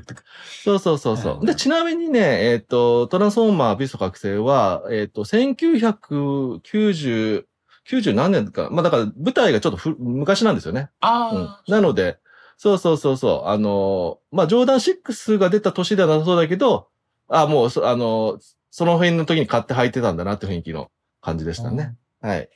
[0.75, 7.45] うそうそうそうで、ちなみにね、えっ、と、トランスフォーマービスト覚醒は、えっ、と、1990、
[7.89, 8.67] 90何年か。
[8.69, 10.81] まあだから舞台がちょっとふ昔なんですよね。
[10.81, 11.61] うんあ。
[11.69, 12.17] なので、
[12.57, 13.49] そうそうそうそう。
[13.49, 16.87] あの、まあ、ジョーダン6が出た年ではなさそうだけど、
[17.29, 18.39] あもうそ、あの、
[18.71, 20.89] その辺の時に買って履いてたんだなって雰囲気の
[21.21, 21.95] 感じでしたね。
[22.21, 22.49] はい。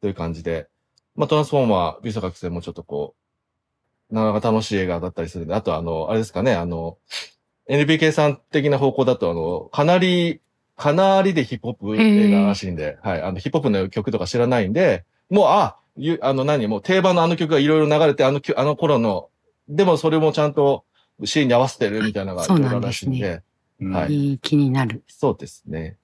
[0.00, 0.68] という感じで。
[1.16, 3.14] まあ、トランスフォーマー、ビスト覚醒もちょっとこ
[4.10, 6.98] う、なかなか楽しい映画だったりするんで、あとあの、あれですかね、あの、
[7.68, 10.40] NBK さん的な方向だと、あの、かなり、
[10.76, 19.28] かなりでヒップホップ映画らしいんで、はい、あの、ヒップホップの曲とか知らないんで、もう、あ、ゆあの何、もう定番のあの曲がいろいろ流れて、あのあの頃の、
[19.68, 20.84] でもそれもちゃんと
[21.24, 23.42] シーンに合わせてるみたいなのがいろいろあるらしいんで、
[23.80, 25.02] うんはい気になる。
[25.08, 25.96] そうですね。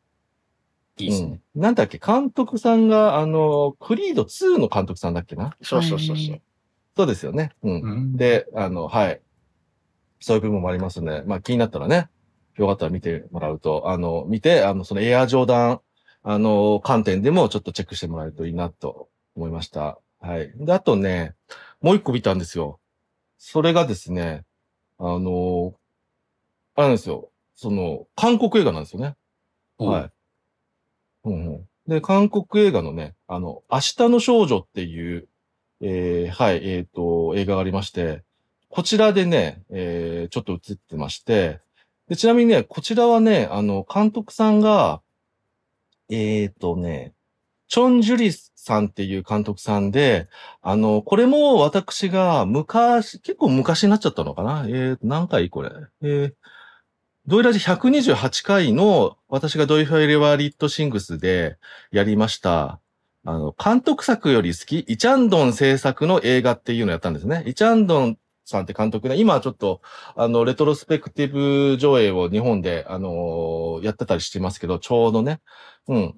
[0.98, 1.40] いいですね。
[1.54, 1.60] うん。
[1.60, 5.56] なんだっけ、監督さんが、あの、クリード2の監督さんだっけな？
[5.62, 6.40] そうそうそうそう。
[6.96, 7.50] そうですよね。
[7.62, 7.80] うん。
[7.82, 9.20] うんで、あの、はい。
[10.20, 11.22] そういう部分もありますね。
[11.26, 12.08] まあ気になったらね、
[12.56, 15.80] よかったら見てもらうと、あの、見て、あの、そのエアジョーダン、
[16.22, 19.98] あの、観点でもちょっとチェックしてもらえるといいなと思いました。
[20.20, 20.50] はい。
[20.56, 21.34] で、あとね、
[21.82, 22.80] もう一個見たんですよ。
[23.36, 24.44] それがですね、
[24.98, 25.74] あの、
[26.74, 27.30] あれなんですよ。
[27.54, 29.14] その、韓国映画なんですよね。
[29.78, 30.10] はい。
[31.26, 31.68] うんうん。
[31.86, 35.28] で、韓国映画のね、あの、明日の少女っていう、
[35.82, 38.22] えーはい、えっ、と、映画がありまして、
[38.70, 41.60] こちらでね、えーちょっと映ってまして、
[42.08, 45.02] で、ちなみにね、こちらはね、あの、監督さんが、
[46.08, 47.12] えっ、とね、
[47.68, 50.28] チョン・ジュリさんっていう監督さんで、
[50.62, 54.66] あの、これも私が昔、結構昔になっちゃったのかな？
[54.68, 55.70] えー、何回これ？
[56.02, 56.32] えー、
[57.28, 61.58] ドイラジ128回の私がドイ Favorite Things で
[61.90, 62.80] やりました、
[63.24, 67.42] あの、監督作より好き、イチャンドン制作の映画っていうのをやったんですね。
[67.44, 69.80] イチャンドンさんって監督で、今ちょっと、
[70.14, 75.40] あの、レトロスペクティブ上映を日本で、あのーやってたりしてますけど、ちょうどね。
[75.88, 76.14] うん。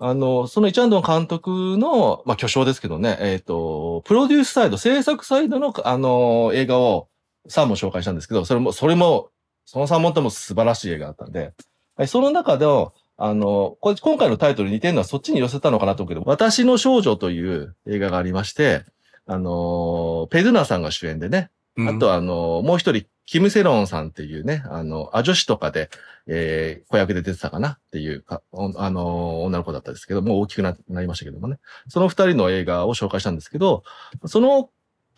[0.00, 7.08] あの、そのイチャンドン監督の、まあ、巨匠ですけどね、えっ、と、プロデュースサイド、制作サイドの、あの、映画を
[7.48, 9.30] 3本紹介したんですけど、それも、それも、
[9.70, 11.52] その3本とも素晴らしい映画だったんで、
[11.94, 18.84] はいその中での、あの、これ、今回のタイトルに似てるのはそっちに寄せたのかなと思うけど、私の少女という映画がありまして、
[19.26, 25.90] あの、ペドゥナさんが主演でね、あとは、あの、もう一人、キム・セロンさんっていうね、あの、ア女子とかで、
[26.28, 31.58] えー、子役で出てたかなっていうか、おあの、女の子だったんですけど、もう大きくななりましたけどもね。
[31.88, 33.82] その二人の映画を紹介したんですけど、
[34.24, 34.70] その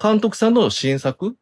[0.03, 1.37] 監督さんの新作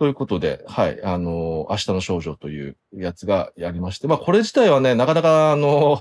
[0.00, 6.00] ということで、はい、あの、明日の少女というやつがやりまして、まあ、これ自体はね、なかなか、あの、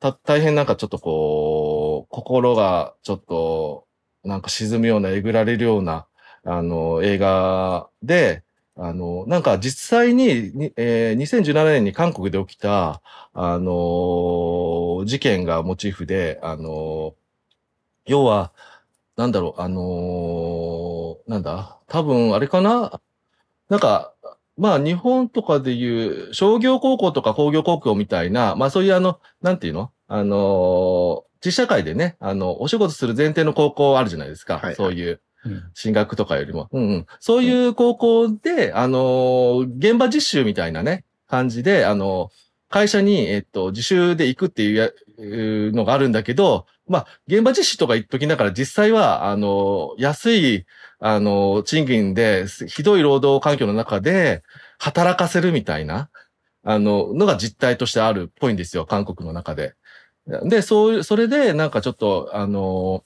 [0.00, 3.86] た、大変なんかちょっとこう、心がちょっと、
[4.24, 6.06] なんか沈むような、えぐられるような、
[6.44, 8.42] あの、映画で、
[8.74, 13.02] あの、なんか実際に、にえー2017年に韓国で起きた、
[13.34, 17.14] あの事件がモチーフで、あの
[18.06, 18.52] 要は、
[19.16, 23.00] なんだろう、あのなんだ、多分あれかな？
[23.68, 24.14] なんか、
[24.56, 29.90] まあ日本とかでいう商業高校とか工業高校みたいな、まあそういうあの、なんていうの？
[30.06, 34.58] あの実社会でね、あの、お仕事する前提の高校あるじゃないですか。
[34.58, 35.20] はいそういう。
[35.44, 36.68] うん進学とかよりも。
[36.72, 37.06] うんうん。
[37.20, 42.30] そういう高校で、あのー現場実習みたいなね、感じで、あの
[42.70, 44.88] 会社に、えっと、自習で行くっていうやい
[45.68, 50.66] うのがあるんだけど、まあ、現場実習とか言っときながら、実際は、あの安い、
[50.98, 54.42] あの賃金で、ひどい労働環境の中で、
[54.78, 56.10] 働かせるみたいな、
[56.64, 59.74] あの、のが実態としてあるっぽいんですよ、韓国の中で。
[60.44, 63.04] で、そういう、それで、なんかちょっと、あの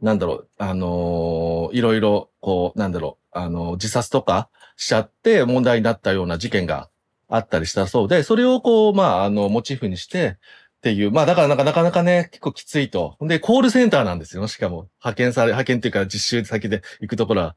[0.00, 6.88] なんだろう、あのいろいろ、こう、なんだろう、あの自殺とかしちゃって問題になったような事件が
[7.28, 10.36] あったりしたそうで、それをこう、まあ、あの、モチーフにして、
[10.78, 13.16] っていう、まあ、だからなんかなかなかね、結構きついと。
[13.20, 14.88] で、コールセンターなんですよ、しかも。
[15.02, 17.56] 派遣され、派遣っていうか実習先で行くところは。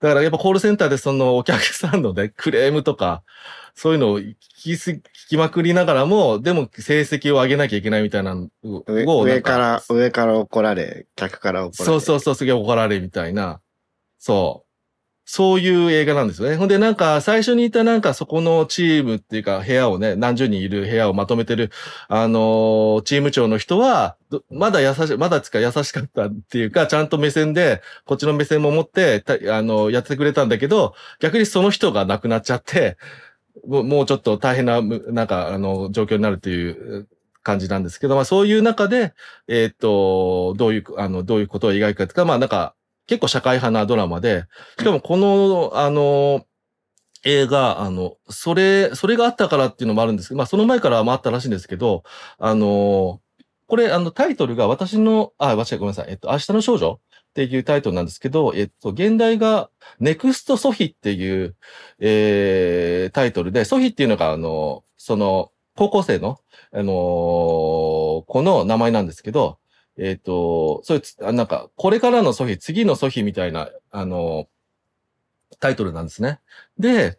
[0.00, 3.22] だからやっぱコールセンターでそのお客さんのね、クレームとか、
[3.74, 11.84] そういうのを聞きす、聞きまくりながらも、でも成績を上げなきゃいけないみたいな上から、上から怒られ、客から怒られ。
[11.84, 13.60] そうそうそう、すげえ怒られみたいな。
[14.18, 14.71] そう。
[15.24, 16.56] そういう映画なんですよね。
[16.56, 21.70] ほんでなんか最初にいたなんかそこのチームっていうか部屋をね、何十人いる部屋をまとめてる、
[22.08, 24.16] あのーチーム長の人は、
[24.50, 32.96] まだ優し、まだつか優しかったっていうか、ちゃんと目線で、こっちの目線も持って、あのやってくれたんだけど、逆にその人が亡くなっちゃって、
[33.66, 37.08] もうちょっと大変な、なんか、あの、状況になるっていう
[37.42, 39.14] 感じなんですけど、まあそういう中で、
[39.46, 42.74] えーっと、どういう、あの、どういうことを描くかとか、まあなんか、
[43.12, 44.46] 結構社会派なドラマで、
[44.78, 46.46] しかもこの、あの、
[47.24, 52.04] 映画、あの、それ、それがあったからっていうのもあるんですけど、まあその前からもあったらしいんですけど、
[52.38, 53.20] あの、
[53.66, 56.06] これ、あの、タイトルが私の、あ、間違え、ごめんなさい。
[56.08, 56.92] えっと、明日の少女？
[56.92, 59.68] っていうタイトルなんですけど、えっと、現代が、
[60.00, 61.54] ネクストソフィっていう、
[61.98, 66.38] えー、タイトルで、ソフィっていうのが、あの、その、高校生の、
[66.72, 69.58] あの子の名前なんですけど、
[69.98, 74.48] えっ、と、そういうつ、あなんか、これからのソフィ、次のソフィみたいな、あの、
[75.60, 76.40] タイトルなんですね。
[76.78, 77.18] で、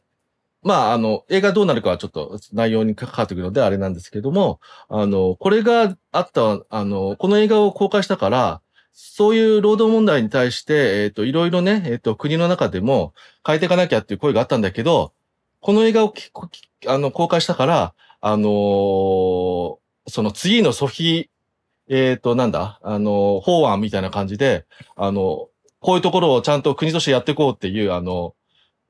[0.64, 4.60] まあ、あの、映画どうなるかはちょっと内容に関わってくるのであれなんですけども、
[4.90, 8.62] あの、これがあった、あの、この映画を公開したから、
[8.94, 13.14] そういう労働問題に対して、えっ、と、いろいろね、えっ、と、国の中でも
[13.46, 15.14] 変えていかなきゃっていう声があったんだけど、
[15.62, 21.30] この映画をききあの公開したから、あのーその次のソフィ、
[21.96, 28.34] えっ、と、なんだ、あのー法案みたいな感じで、あの、こういうところをちゃんと国としてやっていこうっていう、あの、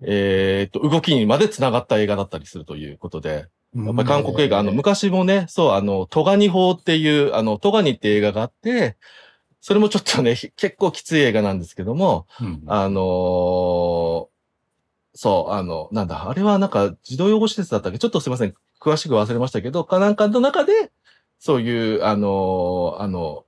[0.01, 8.97] えっ、と、動きにまで繋がった映画だったりするということで、やっぱり韓国映画、あの、昔もね、そう、あの、トガニ法っていう、あの、トガニって映画があって、
[9.61, 12.63] それもちょっとね、ひ結構きつい映画なんですけども、うん。
[12.67, 14.33] あのー
[15.15, 17.99] そう、あの、なんだ、あれはなんか児童養護施設だったっけ？
[17.99, 18.53] ちょっとすいません。
[18.81, 20.91] 詳しく忘れましたけど、かなんかの中で、
[21.43, 23.43] そういう、あの、あの、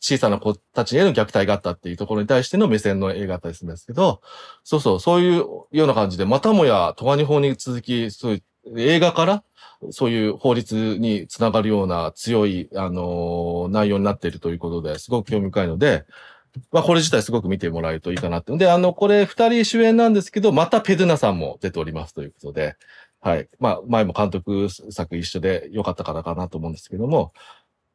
[0.00, 4.22] 小さな子たちへの虐待があったっていうところに対しての目線の映画だったりするんですけど、
[4.64, 9.44] そうそう、そういうような感じで、またもや、トガニ法に続き、そういう映画から、
[9.90, 16.06] そういう法律につながるような強い、あの内容になっているということで、すごく興味深いので、
[16.72, 18.56] まあ、これ自体すごく見てもらえるといいかなって。
[18.56, 22.76] で、あの、これ二人主演なんですけど、またペドゥナさんも出ておりますということで、
[23.20, 23.48] はい。
[23.58, 27.32] まあ、前も監督作一緒で良かったからかなと思うんですけども、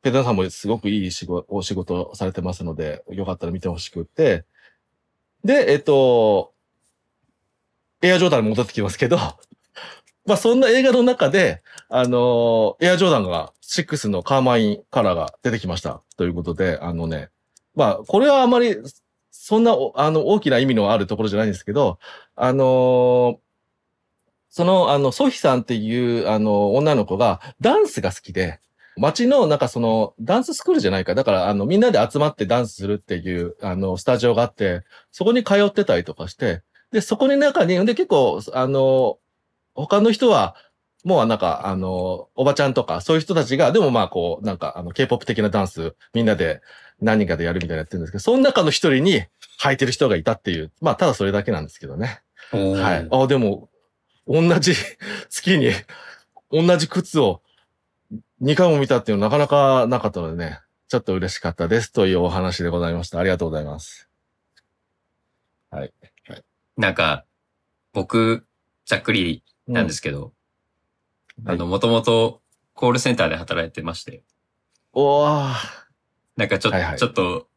[0.02, 4.44] ペドゥナさんもすごくいい仕事、お仕事されてますので、よかったら見てほしくって。
[5.46, 6.54] で、えっと、
[8.02, 9.18] エアジョーダンに戻ってきますけど、
[10.26, 16.02] まあ、そんな映画の中で、あの、エアジョーダンが6のカーマインカラーが出てきました。
[16.18, 17.30] ということで、あのね、
[17.76, 18.76] まあ、これはあまり、
[19.32, 21.98] そんな、あの、大きな意味のあるところじゃないんですけど、
[22.36, 23.44] あのー
[24.54, 28.60] その、あの、ソヒさんっていう、あの、女の子が、ダンスが好きで、
[28.96, 31.16] 街の、なんかその、ダンススクールじゃないか。
[31.16, 36.62] だから、あの、みんなで集まってダンスするっていう、あの、スタジオがあって、そこに通ってたりとかして、
[36.92, 39.18] で、そこに中に、で、結構、あの、
[39.74, 40.56] 他の人は、
[41.04, 46.62] もうなんか、あの、おばちゃんとか、そういう人たちが、でもまあこう、なんか、あの、K-POP 的なダンス、みんなで
[47.02, 49.24] 何人かでやるみたいなやってるんですけど、その中の一人に
[49.64, 52.22] 履いてる人がいたっていう、まあ、ただそれだけなんですけどね。
[52.52, 52.60] は。
[52.60, 53.70] はいあ、でも、
[54.28, 54.74] 同じ
[55.30, 55.72] 月に、
[56.52, 57.42] 同じ靴を
[58.42, 63.20] 2回も見たっていうのはなかなかなかったのでね、ちょっと嬉しかったですというお話でございました。
[63.20, 64.10] ありがとうございます。
[66.78, 67.26] なんか、
[67.94, 68.46] 僕、
[68.86, 70.34] ざっくりなんですけど、
[71.44, 71.50] うん。
[71.50, 72.42] あの、もともと
[72.74, 74.24] コールセンターで働いてまして、
[74.94, 75.54] おー、
[76.38, 76.98] なんかちょっと、はいはい。
[76.98, 77.48] ちょっと、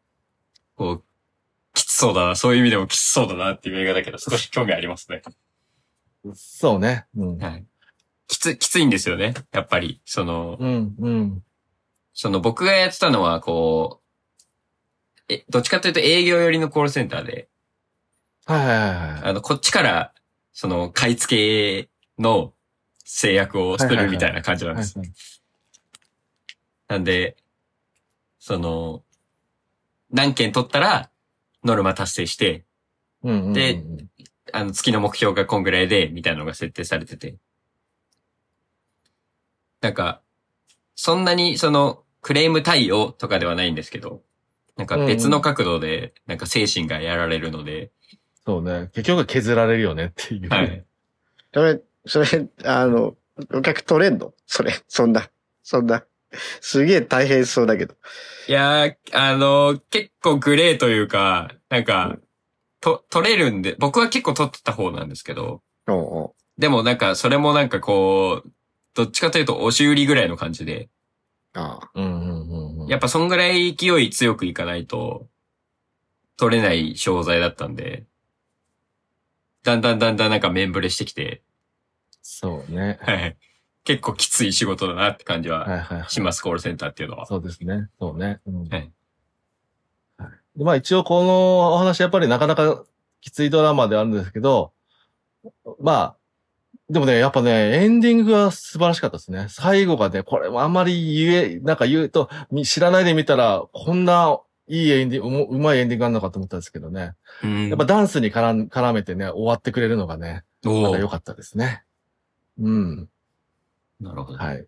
[0.77, 1.05] こう、
[1.75, 5.23] きつそうだな、そういう意味でもきつそうだなっていう映画だけど、少し興味ありますね。
[6.35, 7.07] そうね。
[7.17, 7.39] うん。
[7.39, 7.67] はい。
[8.29, 9.35] きつ、きついんですよね。
[9.53, 11.45] やっぱり、その、うん、うん。
[12.13, 14.01] その僕がやってたのは、こ
[15.29, 17.49] う、え、どっちかというと営業寄りのコールセンターで、
[18.47, 19.21] はいはいはいはい。
[19.25, 20.15] あの、こっちから、
[20.53, 22.55] その、買い付けの
[23.05, 24.99] 制約を作るみたいな感じなんです。
[26.89, 27.37] なんで、
[28.39, 29.03] その、
[30.11, 31.11] 何件取ったら、
[31.65, 32.65] ノルマ達成して、
[33.53, 33.83] で
[34.53, 37.37] あの、月の目標がこんぐらいで、みたいなのが設定されてて。
[39.81, 40.23] なんか、
[40.95, 44.23] そんなに、その、クレーム対応とかではないんですけど、
[44.77, 47.91] なんか別の角度で、なんか精神がやられるので、
[48.45, 48.91] そうね。
[48.95, 50.49] 結局は削られるよねっていう。
[50.49, 50.85] はい。
[51.53, 53.17] それ、それ、あの、
[53.53, 54.33] お客取れんの？
[54.47, 55.31] それ、そんな、
[55.63, 56.05] そんな。
[56.61, 57.95] すげえ大変そうだけど。
[58.49, 62.19] いやー、あの結構グレーというか、なんか、
[62.87, 68.51] と、取れるんで、僕は結構取ってた方なんですけど、おうおうでもなんか、それもなんかこう、
[68.95, 70.89] どっちかというと押し売りぐらいの感じで、
[71.53, 71.91] ああ。
[71.95, 72.87] うんうんうんうん。
[72.87, 75.27] やっぱそんぐらい勢い強くいかないと、
[76.37, 78.05] 取れない商材だったんで、
[79.65, 81.43] だんだんだんだんなんか面ブレしてきて、
[82.23, 83.01] そうね。
[83.03, 83.37] はい。
[83.83, 86.11] 結構きつい仕事だなって感じはいははいはい。
[86.11, 87.27] します、コールセンターっていうのは。
[87.27, 87.89] そうですね。
[87.99, 88.41] そうね。
[88.47, 88.93] うんはい
[90.57, 92.85] でまあ一応このお話やっぱりなかなか
[93.21, 94.73] きついドラマであるんですけど、
[95.81, 96.17] まあ、
[96.89, 99.47] でもね、やっぱね、エンディングが素晴らしかったですね。
[99.49, 104.39] 最後がね、これもあんまり言え、なんか言うと、み知らないで見たら、こんな
[104.69, 107.15] いいエンディング、うまいエンディングあるのかと思ったんですけどね。
[107.43, 111.83] うんやっぱダンスに絡ん絡めてね、終わってくれるのがね、なんおーか良かったですね。
[112.61, 113.09] うん。
[114.01, 114.39] なるほど。
[114.39, 114.67] はい。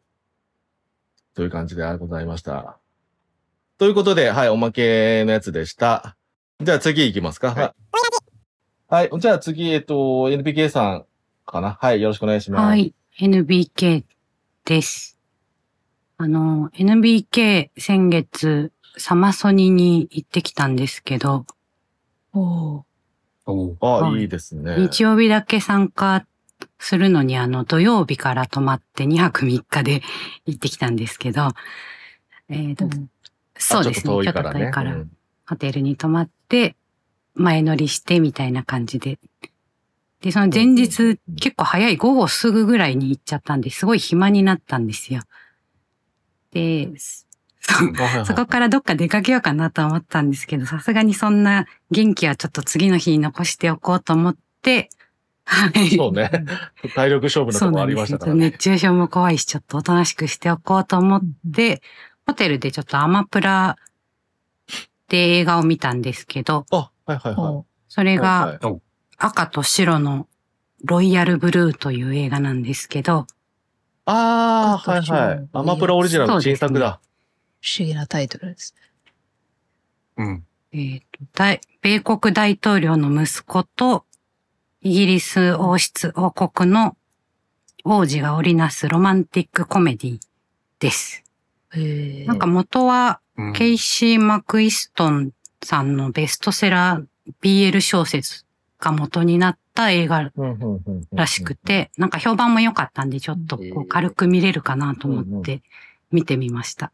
[1.35, 2.79] という感じでございました。
[3.79, 6.17] ということで、はい、おまけのやつでした。
[6.61, 7.53] じゃあ次行きますか。
[7.53, 9.09] はいはい。
[9.11, 9.21] はい。
[9.21, 11.07] じゃあ次、えっと、NPK さん
[11.47, 11.79] かな。
[11.81, 12.03] はい。
[12.03, 12.62] よろしくお願いします。
[12.64, 12.77] は。
[12.77, 12.93] い。
[13.21, 14.03] NBK
[14.64, 15.17] です。
[16.17, 21.47] あの、NBK 先月、サマソニに行ってきたんですけど、
[22.35, 22.83] おー
[23.46, 24.75] おーあ、はいいいですね。
[24.77, 26.27] 日曜日だけ参加
[26.81, 30.02] するのに、あの、土曜日から泊まって2泊3日で
[30.46, 31.50] 行ってきたんですけど、
[32.48, 33.09] えっ、と、うん
[33.59, 34.02] そうですね。
[34.02, 34.52] ちょっと遠いからね。
[34.52, 35.11] と遠いから、うん
[35.48, 36.77] ホテルに泊まって、
[37.35, 39.19] 前乗りしてみたいな感じで。
[40.21, 45.23] で、その前日うん、結構早い午後すぐぐらいに行っちゃったんで、すごい暇になったんですよ。
[46.52, 46.90] で、
[48.27, 54.90] そこからどっか出かけようかなと思ったんですけど、さすがにそんな元気はちょっと次の日に残しておこうと思って、
[55.44, 55.96] はい。
[55.96, 56.31] そうね。
[56.94, 58.50] 体力勝負のとこありましたからね。
[58.50, 61.23] 熱中症も怖いし、ちょっとおとなしくしておこうと思っ
[61.54, 61.81] て、
[62.29, 63.76] ホテルでちょっとアマプラ
[65.08, 67.64] で映画を見たんですけど、あ、はいはいはい。
[67.88, 68.81] それが、はいはい
[69.20, 70.29] 赤と白の
[70.85, 73.26] ロイヤルブルーという映画なんですけど、
[74.04, 75.48] ああ、はいはい。
[75.54, 77.00] アマプラオリジナルの新作だ。
[77.60, 78.76] 不思議なタイトルです
[80.16, 80.24] ね。
[80.24, 80.44] うん。
[80.70, 84.04] えーと大米国大統領の息子と
[84.83, 86.96] イギリス王室王国の
[87.85, 90.18] 王子が織りなすロマンティックコメディ
[90.79, 91.24] です。
[92.27, 95.31] なんか元はうんケイシー・マクイストン
[95.62, 97.06] さんのベストセラー
[97.42, 98.44] BL 小説
[98.81, 100.31] が元になった映画
[101.12, 101.54] らしく。
[101.54, 105.62] て、なんか評判も良かったんで、ちょっとこう軽く見れるかなと思って
[106.10, 106.92] 見てみました。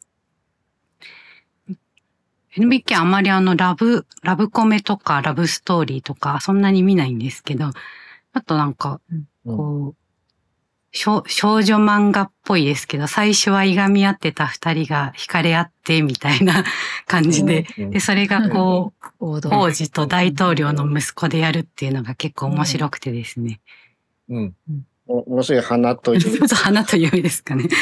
[2.57, 7.71] NBK あまりあのラブ、ラブコメとかラブストーリーとかそんなに見ないんですけど、
[8.33, 10.04] あとなんか、うんこう、
[10.95, 16.65] 少少女漫画っぽいですけど、最初はいがみ合ってた二人が惹かれ合ってみたいな
[17.07, 23.61] 感じで、うんで、それがこう、王子と大統領の息子でやるっていうのが結構面白くてですね。
[24.29, 24.55] うん。
[25.07, 26.47] お面白い花とい う。
[26.47, 27.65] 花という意味ですかね。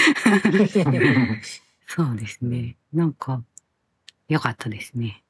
[1.86, 2.76] そうですね。
[2.94, 3.42] なんか、
[4.28, 5.22] 良かったですね。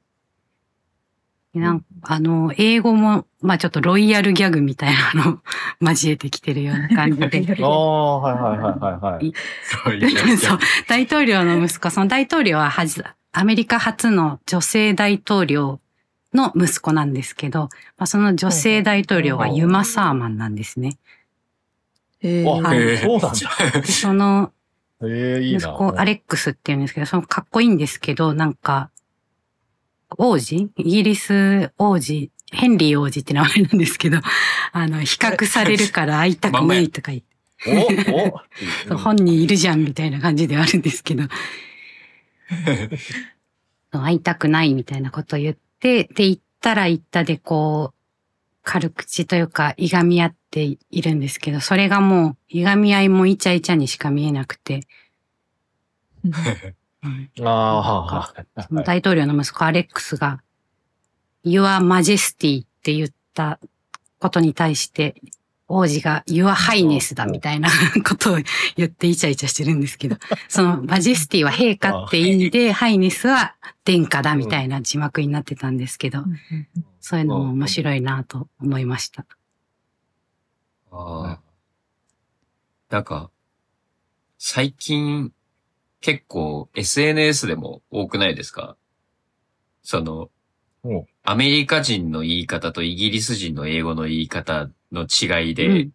[1.53, 5.39] なんかあの、英語も、まあちょっとロイヤルギャグみたいなのを
[5.81, 7.45] 交えてきてるような感じで。
[7.61, 9.33] ああ、はいはいはいはいはい。
[10.37, 13.01] そう大統領の息子、その大統領ははじ、
[13.31, 15.79] アメリカ初の女性大統領
[16.33, 20.97] の息子なんですけど、まあ、その女性大統領はユマ・サーマンなんですね。
[22.21, 22.45] へえ。
[22.47, 23.33] あ、はいそうなん
[23.73, 23.81] だ。
[23.81, 24.51] でその
[25.05, 25.59] ええ、いいな。
[25.59, 28.89] 息子、アレックスっていうんですけど、そのかっこいいんですけど、なんか、
[30.17, 30.71] 王子？
[30.77, 34.19] イギリス王子、ヘンリー王子って名前なんですけど、
[34.71, 38.41] あの、比較されるから会いたくないとか言って、
[38.89, 41.23] お、お 本人いるじゃんみたいな感じではあるんですけど、
[43.91, 47.95] 会いたくないみたいなことを言って、で、言ったら言ったでこう、
[48.63, 54.87] 軽口というか、いがみ合っているんですけど、それがもう、いがみ合いもイチャイチャにしか見えなくて、
[56.23, 56.33] うん
[57.41, 58.33] ああ、は
[58.67, 60.41] その大統領の息子アレックスが、
[61.45, 63.59] Your Majesty って言った
[64.19, 65.15] ことに対して、
[65.67, 67.69] 王子が Your Highness だみたいな
[68.07, 68.37] ことを
[68.75, 76.23] 言ってイチャイチャしてるんですけど、 そのマジェスティは陛下って意味で、ハイネスは殿下だみたいな字幕になってたんですけど、
[76.99, 79.25] そういうのも面白いなと思いました。
[80.91, 81.39] ああ。
[82.89, 83.31] なんか、
[84.37, 85.33] 最近、
[86.03, 88.75] 結構 SNS でも多くないですか？
[89.83, 90.29] その
[90.83, 95.91] うん、アメリカ人の言い方とイギリス人の英語の言い方の違いで、うん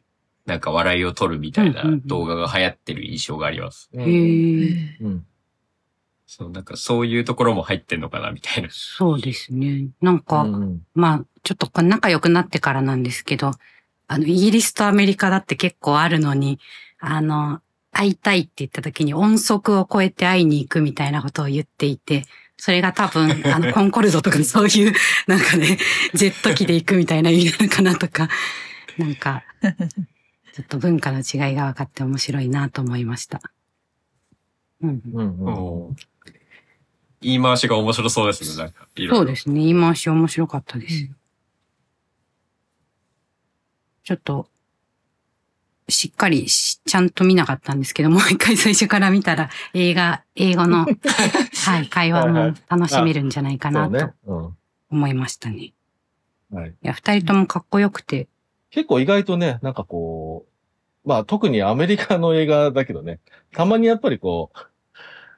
[0.47, 3.91] なんか笑いを取るみたいな動画が流行ってる印象があります。
[3.93, 3.99] い。
[3.99, 5.27] へうんーうん。
[6.27, 8.71] そう、なんかそういうところも入ってんのかなみたいな。
[8.73, 9.89] そうですね。
[10.01, 13.51] なんか、うんまあ、ちょっとこれ仲良くなってからなんですけど、
[14.07, 16.59] あの、イギリスとアメリカだって結構あるのに、
[16.99, 17.61] あの、
[17.93, 22.25] 会いたいって言った時に音速を超えて会いに行くみたいなことを言っていて、
[22.57, 24.93] それが多分、 あの、コンコルドとかそういう、
[25.27, 25.79] なんかね、
[26.13, 28.29] ジェット機で行くみたいな意味なのかなとか、
[28.99, 29.45] なんか、
[30.55, 33.41] ちょっと文化の違いが分かって面白いなと思いました。
[34.81, 35.03] うん。
[35.13, 35.97] うんうん。
[37.21, 38.87] 言い回しが面白そうですね、なんか。
[39.11, 39.61] そうですね。
[39.61, 41.09] 言い回し面白かったです。
[44.03, 44.49] ちょっと、
[45.89, 50.87] しっかりし、ちゃんと見なかったんですけど、もう一回最初から見たら、映画、英語の、
[51.67, 54.15] はい、会話も楽しめるんじゃないかなとそうね。
[54.27, 54.57] うん。
[54.91, 55.73] 思いましたね。
[56.53, 56.71] はい。
[56.71, 58.29] いや、二人ともかっこよくて、
[58.71, 60.47] 結構意外とね、なんかこ
[61.05, 63.21] う、まあ特にアメリカの映画だけどね、
[63.53, 64.59] たまにやっぱりこう、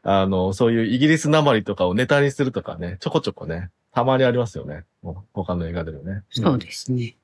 [0.02, 4.84] あの、そういうイギリスなまりとかをネタにするとかね、ちょこちょこね、たまにありますよね。
[5.02, 6.22] もう他の映画でもね。
[6.30, 7.16] そうですね。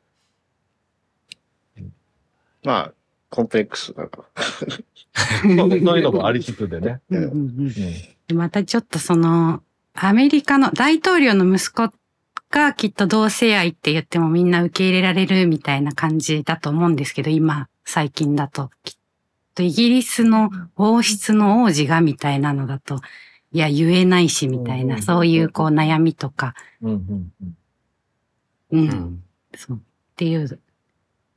[2.62, 2.92] まあ、
[3.30, 4.70] コンプレックスだから。
[4.70, 5.52] そう
[5.98, 7.00] いうのもありつつでね。
[7.10, 7.72] う んうんうんうん。
[8.28, 9.62] でまたちょっとその、
[9.94, 11.92] アメリカの大統領の息子
[12.50, 18.70] がきっと同性愛って言ってもみんな受け入れられるみたいな感じだと思うんですけど、今、最近だと。
[18.84, 18.94] きっ
[19.54, 23.00] とイギリスの王室の王子がみたいなのだと、
[23.52, 27.32] いや、言えないしみたいな、うんそういうこう悩みとか、うんうん
[28.72, 28.82] うん。
[28.82, 29.22] うん、うん。
[29.54, 29.80] そう、っ
[30.16, 30.58] ていう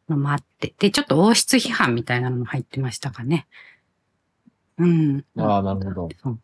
[0.10, 0.74] のもあって。
[0.80, 3.48] で、ちょっと王室批判みたいなのも入ってましたかね。
[4.78, 5.26] うん。
[5.38, 6.38] ああ、なるほど。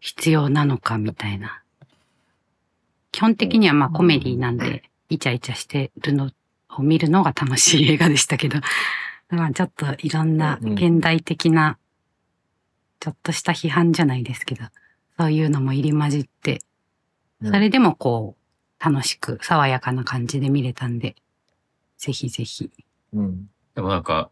[0.00, 1.62] 必要なのかみたいな。
[3.12, 6.30] 基本的にはまあコメディなんで、イチャイチャしてるの
[6.68, 8.60] を見るのが楽しい映画でしたけど、
[9.30, 11.78] まあちょっといろんなうん現代的な、
[13.00, 14.64] ちょっとした批判じゃないですけど、
[15.18, 16.60] そういうのも入り混じって、
[17.42, 21.16] それでもこう、楽しく、爽やかな感じで見れたんで、
[21.98, 22.70] ぜひぜひ。
[23.12, 23.48] うん。
[23.74, 24.30] でもなんか、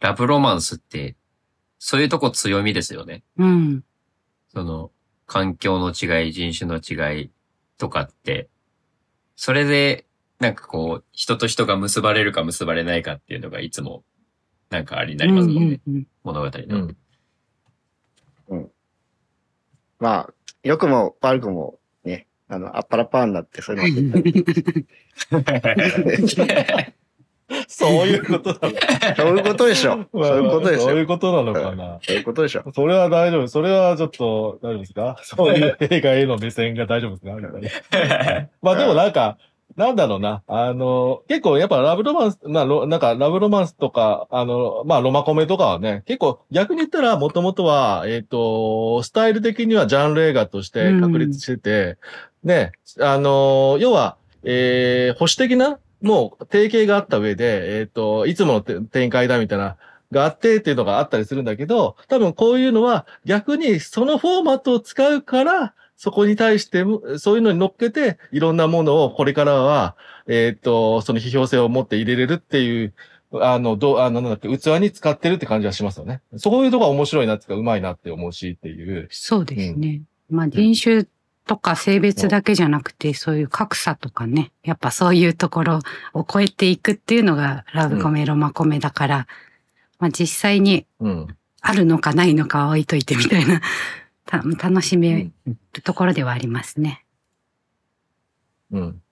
[0.00, 1.16] ラブロマンスって、
[1.78, 3.22] そういうとこ強みですよね。
[3.38, 3.84] うん。
[4.52, 4.90] その、
[5.26, 7.30] 環境の違い、人種の違い
[7.78, 8.48] とかって、
[9.36, 10.06] それで、
[10.38, 14.04] なんかこう、人と人が結ばれるか結ばれないかっていうのがいつも、
[14.70, 15.80] なんかありになりますもんね。
[15.86, 16.90] うんうん物語の。
[18.48, 18.70] うん。
[19.98, 21.78] まあ、良くも悪くもね、
[22.48, 24.18] あの、あっぱらパーになって、そういうの
[27.68, 28.76] そういうことなの。
[29.16, 30.06] そういうことでしょ。
[30.12, 31.06] そういうことですそういうよ。
[31.06, 31.98] ことなのかな。
[32.02, 32.64] そういうことでしょ。
[32.74, 33.48] それは大丈夫。
[33.48, 35.16] それはちょっと大丈夫ですか？
[35.22, 37.16] そういう 映画への目線が大丈夫
[37.60, 38.48] ですか？
[38.62, 39.38] まあでもなんか、
[39.74, 40.42] なんだろうな。
[40.46, 51.98] あの、結構やっぱラブロマンス、まあ、ロなんかラブロマンスとか、あの、まあロマコメとかはね、結構逆に言ったらもともとは、えっ、と、スタイル的にはジャンル映画として確立してて、
[52.42, 59.76] ね、あの、要は、えー保守的な、もう定型があった上で、えっ、と、いつものて展開だみたいな、
[60.12, 72.94] があってっていうのがあったりするんだけど、多分こういうのは逆にそのフォーマットを使うから、そこに対しても、そういうのに乗っけて、いろんなものをこれからは、えっ、と、その批評性を持って入れれるっていう、
[73.32, 76.20] あの、どう、あの、なんだっけ、器に使ってるって感じはしますよね。
[76.36, 79.08] そういうとこが面白いなっていうか、うまいなって思うしっていう。
[79.10, 80.02] そうですね。
[80.30, 81.06] まあ人種
[81.46, 85.80] とか性別だけじゃなくて、そういう格差とかね、やっぱそういうところ
[86.12, 89.26] を超えていくっていうのがラブコメ、ロマコメだから、
[89.98, 91.26] まあ実際にうん。
[91.66, 93.60] あるのかないのかは置いといてみたいな、
[94.26, 97.04] た楽しめるところではありますね。
[98.70, 99.02] うん。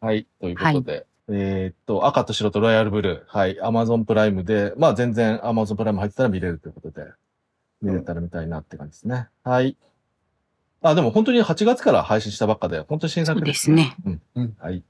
[0.00, 0.26] はい。
[0.40, 1.06] ということで。
[1.28, 3.36] えーっと、赤と白とロイヤルブルー。
[3.38, 3.60] はい。
[3.60, 7.06] アマゾンプライムで、まあ全然アマゾンプライム入ってたら見れるということで、
[7.82, 9.28] 見れたら見たいなって感じですね。
[9.42, 9.76] はい。
[10.82, 13.96] あ、でも本当に8月から配信したばっかで、本当に新作そうですね。
[14.04, 14.22] うん。
[14.36, 14.84] うんはい。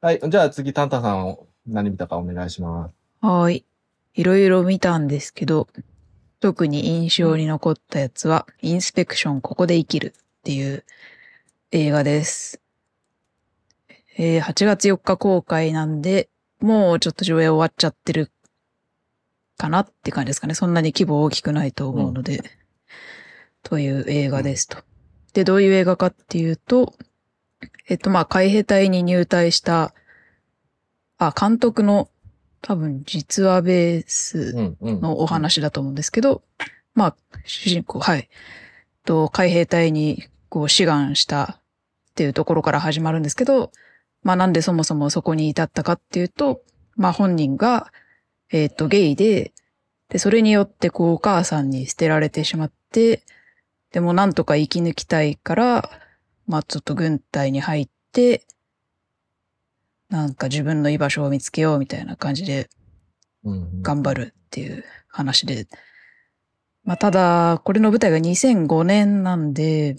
[0.00, 0.20] はい。
[0.26, 2.94] じゃあ次、タンタさん何見たかお願いします。
[3.20, 3.64] はーい。
[4.18, 5.68] いろいろ見たんですけど、
[6.40, 10.84] 特に印象に残ったやつは、インスペクションここで生きるっていう
[11.70, 12.60] 映画です。
[14.16, 18.32] えー8月4日公開なんで、もうちょっと上映終わっちゃってる
[19.56, 20.54] かなって感じですかね。
[20.54, 22.42] そんなに規模大きくないと思うので、
[23.62, 24.78] という映画ですと。
[25.32, 26.92] で、どういう映画かっていうと、
[27.88, 29.94] えっと、まあ、海兵隊に入隊した、
[31.18, 32.08] あ、監督の
[32.60, 35.00] 多分実話ベースうん、うん。
[35.00, 36.42] のお話だと思うんですけど、
[36.94, 38.28] まあ、主人公、はい。
[39.04, 41.60] と、海兵隊にこう志願した
[42.10, 43.72] っていうところから始まるんですけど、
[44.22, 46.62] まあなんでそもそもそこに至ったかっていうと、
[46.96, 47.92] まあ本人が、
[48.50, 49.52] えっ、と、ゲイで、
[50.08, 53.22] で、それによってこうお母さんに捨てられてしまって、
[53.92, 55.90] でもなんとか生き抜きたいから、
[56.46, 58.42] まあちょっと軍隊に入って、
[60.10, 62.70] なんか自分の居場所を見つけようみたいな感じで
[63.44, 65.66] うん頑張るっていう話で。
[66.84, 69.96] まあ、ただ、これの舞台が2005年なんで、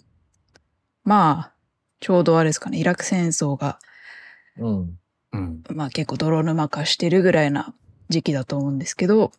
[1.04, 1.54] まあ、
[2.00, 3.80] ちょうどあれですかね、イラク戦争が、
[4.58, 5.00] うん。
[5.32, 5.64] うん。
[5.70, 7.74] まあ結構泥沼化してるぐらいな
[8.10, 9.32] 時期だと思うんですけど、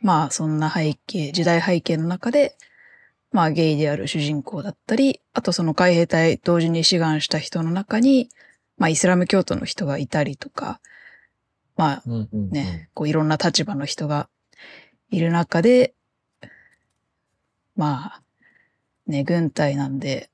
[0.00, 2.56] まあそんな背景、時代背景の中で、
[3.32, 8.30] まあゲイである主人公だったり、あとその海兵隊同時に志願した人の中に、
[8.78, 10.80] まあイスラム教徒の人がいたりとか、
[11.76, 12.10] まあ。
[12.32, 14.28] ね、こういろんな立場の人が
[15.10, 15.94] いる中で、
[17.76, 18.22] まあ、
[19.06, 20.30] ね、軍隊なんで、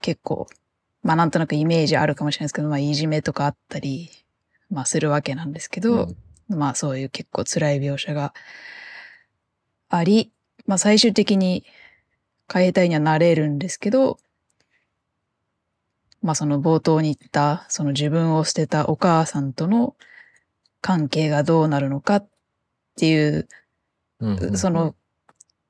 [0.00, 0.46] 結構、
[1.02, 4.10] まあなんとなくイメージあるかもしれないですけど、まあいじめとかあったり、
[4.70, 6.08] まあするわけなんですけど、
[6.48, 8.32] まあそういう結構辛い描写が
[9.88, 10.32] あり、
[10.66, 11.64] まあ最終的に
[12.46, 14.18] 海兵隊にはなれるんですけど、
[16.22, 19.94] まあその冒頭に言った、その自分を捨てたお母さんとの
[20.80, 22.28] 関係がどうなるのかっ
[22.96, 23.48] ていう、
[24.20, 24.94] うんうんその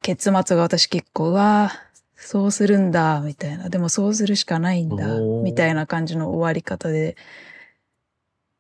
[0.01, 3.69] 結末が私結構、うわあそうするんだ、みたいな。
[3.69, 7.17] でもそうするしかないんだみたいな感じの終わり方で、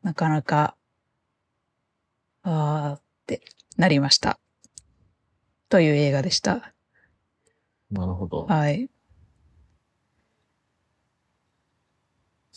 [0.02, 0.76] なかなか、
[2.42, 3.42] あーって
[3.76, 4.38] なりました。
[5.68, 6.72] という映画でした。
[7.90, 8.46] なるほど。
[8.46, 8.88] はい。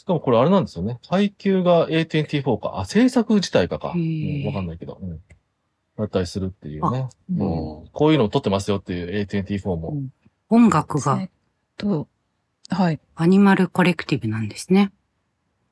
[0.01, 0.99] しかもこれあれなんですよね。
[1.07, 2.79] 配給が A24 か。
[2.79, 3.93] あ、制作自体かか。
[3.95, 4.97] うへーんわかんないけど。
[4.99, 5.19] うん。
[5.95, 7.07] だったりするっていうね。
[7.29, 10.01] うんうんこういうのを撮ってますよっていう A24 も。
[10.49, 11.29] 音楽が
[11.77, 12.07] と、
[12.69, 12.99] はい。
[13.13, 14.91] アニマルコレクティブなんですね。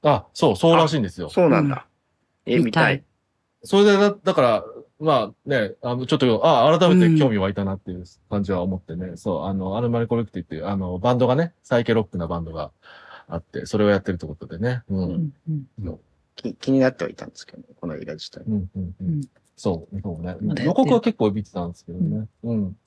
[0.04, 1.32] あ、そう、そうらしいんですよ。
[1.32, 1.88] そうなんだ。
[2.46, 3.04] え、見たい。。
[3.64, 4.64] それでだ、だから、
[5.00, 9.14] まあね、あの、ちょっと、あ、改めて興味湧いたなっていう感じは思ってね。
[9.16, 12.70] そう、あの、アルマリコレクティっていう、あの、バンドがね、サイケロックなバンドが
[13.30, 14.84] あって、それをやってるってことでね。
[14.90, 14.96] う。
[14.96, 15.34] うんん
[15.82, 16.00] うん
[16.36, 18.44] き気になってはいたんですけど、この映画自体。
[18.48, 18.70] うん。
[18.76, 18.84] うん。
[18.84, 19.22] ううんん。
[19.58, 22.28] そう、そうね予告は結構見てたんですけどね。
[22.44, 22.78] うん。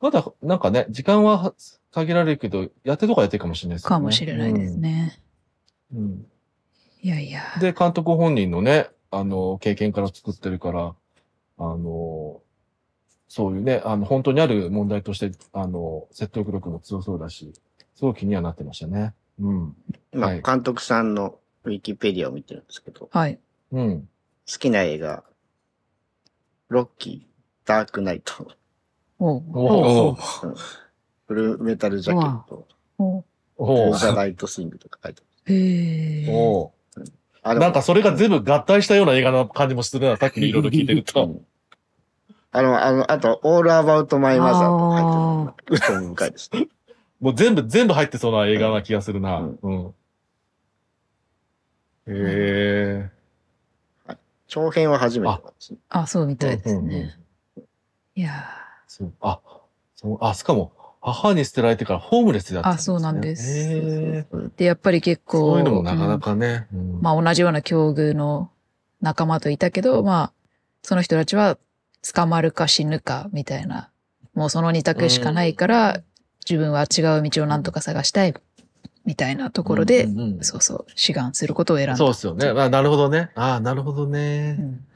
[0.00, 1.52] まだ、なんかね、時間は
[1.90, 3.88] 限られるけど、やってるとかやってるかもしれないですね。
[3.88, 5.18] かもしれないですね。
[5.92, 5.98] うん。
[5.98, 6.26] うん。
[7.02, 7.42] いやいや。
[7.60, 10.94] で、監督本人のね、あの、経験から作ってるから、
[11.58, 12.40] あの、
[13.28, 17.52] そういうね、あの、本当にある問題として、あの、説得力も強そうだし、
[17.96, 19.14] すごい気にはなってましたね。
[19.40, 19.76] うん。
[20.12, 23.38] 今、はい監督さんのウィキペディアを見てるんですけど、好はい。
[23.72, 24.08] うん。
[24.46, 25.24] きな映画、
[26.68, 28.52] ロッキー、ダークナイト、
[29.18, 30.14] おうおお
[31.26, 32.66] フルメタルジャケット、
[32.98, 33.24] おう
[33.56, 36.26] おおザ・ライトスイングとか書いてへえ。
[36.30, 36.72] お
[37.42, 37.60] ある。
[37.60, 41.26] なんかそれが全部合体したような映画な感じもするな、さっきいろいろ聞いてるうと。
[41.26, 41.44] ん
[42.56, 45.94] あの、あの、あと、オールアバウトマイマザーとか書いてる。
[45.98, 46.68] 興味深いですね。
[47.24, 49.38] もう全部、全部入ってそうな映画な気がするな。
[49.38, 49.86] うんうん。
[52.06, 53.10] へえ。
[54.46, 55.42] 長編は初めて。
[55.88, 57.18] あ、そうみたいですうんうんね。
[58.14, 58.44] いや
[58.86, 59.12] そう。
[59.22, 59.40] あ、
[59.96, 64.26] そう、あ、しかも、母に捨てられてからホームレスでやってたあそうなんですへえ。
[64.30, 65.52] うんーで、やっぱり結構。
[65.52, 66.66] そういうのもなかなうんかね。
[66.74, 68.50] うんまあ同じような境遇の
[69.00, 70.32] 仲間といたけど、まあ、
[70.82, 71.56] その人たちは
[72.02, 73.90] 捕まるか死ぬかみたいな、
[74.34, 76.02] もうその二択しかないから、
[76.48, 78.34] 自分は違う道をなんとか探したい、
[79.04, 81.96] みたいなところで、うんうんうんそうそう、志願することを選んだ。
[81.96, 82.48] そうですよね。
[82.48, 83.30] あなるほどね。
[83.34, 84.56] あなるほどね。
[84.58, 84.86] うん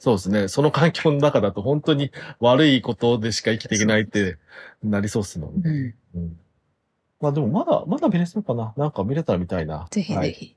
[0.00, 0.46] そうですね。
[0.46, 4.38] その環境の中だと本当に悪いことでしか生きていけないって
[4.80, 5.60] なりそうっすもんね。
[5.64, 6.38] うんうん
[7.20, 8.72] まあでもまだ、まだ見れそうかな。
[8.76, 9.88] なんか見れたら見たいな。
[9.90, 10.56] ぜひはいぜひ。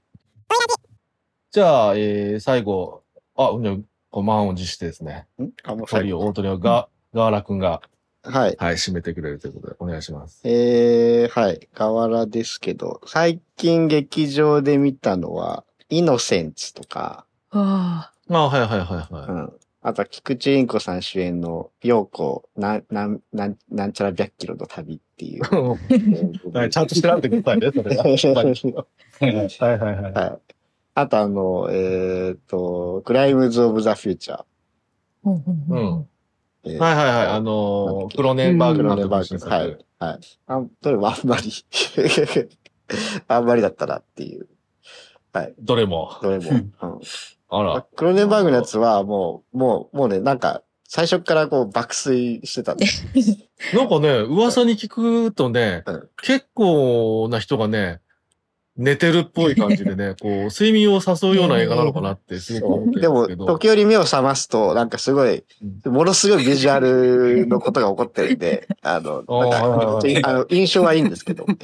[1.50, 3.02] じゃあ、えー、最後、
[3.36, 3.76] あ、じゃあ
[4.12, 5.26] こう満を持してですね。
[5.40, 5.50] ん？
[5.64, 6.30] あ、もうトリオ、最後。
[6.30, 7.82] 大トリオが、ガワラくんが、
[8.24, 8.56] はい。
[8.60, 10.42] はい、締めてくれるということで、お願いします。
[10.44, 11.68] えー、はい。
[11.74, 18.76] 河原ですけど、最近劇場で見たのは、イノセンツとか、ああはいはいは
[19.10, 19.54] いはうん。
[19.82, 25.42] あとは、菊池凛子さん主演の、陽子、なん、なん、なん、なんちゃら百キロの旅っていう。
[25.42, 25.42] い。
[26.54, 28.04] はい、ちゃんと調べてくださいね、それは。
[29.60, 30.14] はいはいはい。
[30.14, 30.54] はい。
[30.94, 34.38] あとあの、えっ、と、クライムズ・オブ・ザ・フューチャー。
[34.40, 34.46] あ。
[35.24, 36.08] うん
[36.64, 37.28] はいはいはい。
[37.28, 39.46] あのー、クロネンバーグクロ監督ネバーグ。
[39.46, 39.78] のはい。
[40.00, 40.20] はい。
[40.48, 41.52] あ、どれもあんまり、
[43.28, 44.48] あんまりだったなっていう。
[45.34, 45.54] はい。
[45.60, 46.18] どれも。
[46.22, 46.52] どれも。
[46.52, 46.74] うん
[47.54, 47.86] あら。
[47.96, 52.86] クロネバーグのやつはもう、もう、もうね、なんか、最初からこう爆睡してたんで。
[53.74, 58.02] なんかね、噂に聞くとね、うん結構な人がね、
[58.78, 63.46] 寝てるっぽい感じでね、 こう、睡眠を誘うような映画なのかなってすごく思ってでも、るんですけど。
[63.46, 65.44] 時折目を覚ますと、なんかすごい、
[65.86, 71.56] ものすごいビジュアルのことが起こってるんで、 あの、なんはいか、あの、印象はいいんですけど、 も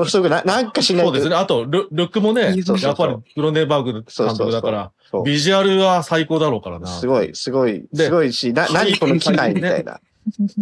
[0.00, 1.36] のすごくな、なんかしないとそうですね。
[1.36, 4.02] あと、ルルックもね、やっぱりクロネンバーグ監
[4.36, 4.92] 督だから、
[5.24, 6.88] ビジュアルは最高だろうからな。
[6.88, 10.00] すごい、すごい、ですごいし、な、何この機械みたいな。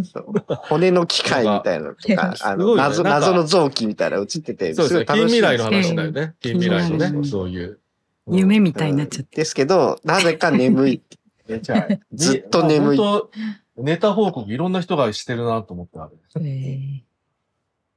[0.05, 0.33] そう
[0.69, 5.05] 骨の機械みたいなのとか、あの、謎、謎の臓器みたいなの映ってて、そうですね。
[5.05, 6.35] ごい楽しい近未来の話だよね。
[6.41, 7.69] 近未来のね、うんそういう。
[7.69, 7.79] うん
[8.27, 9.37] 夢みたいになっちゃって。
[9.37, 11.03] ですけど、なぜか眠い。
[11.47, 13.29] めっちゃずっと眠い本
[13.77, 16.19] 当ネタ報告いろんな人がしてるなと思ってある。
[16.43, 17.03] へへ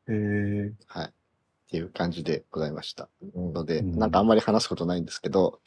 [0.08, 0.72] え。
[0.88, 1.06] はい。
[1.06, 1.10] っ
[1.70, 3.10] ていう感じでございました。
[3.36, 5.60] ので、うんなんかあんまり話すことないんですけど、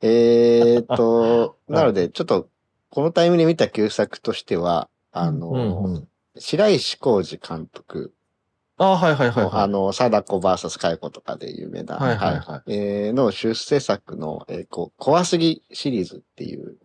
[0.00, 2.48] えーっと、は いなので、ちょっと、
[2.90, 6.08] このタイミングで見た旧作としては、あの、うんうん。
[6.36, 8.12] 白石浩二監督
[8.76, 9.62] あはいはいはいの、はい。
[9.64, 16.76] あの、貞子 VS 佳代子とかで有名な、はいはいはいえーの出世作の、えーこう、怖すぎシリーズっていう、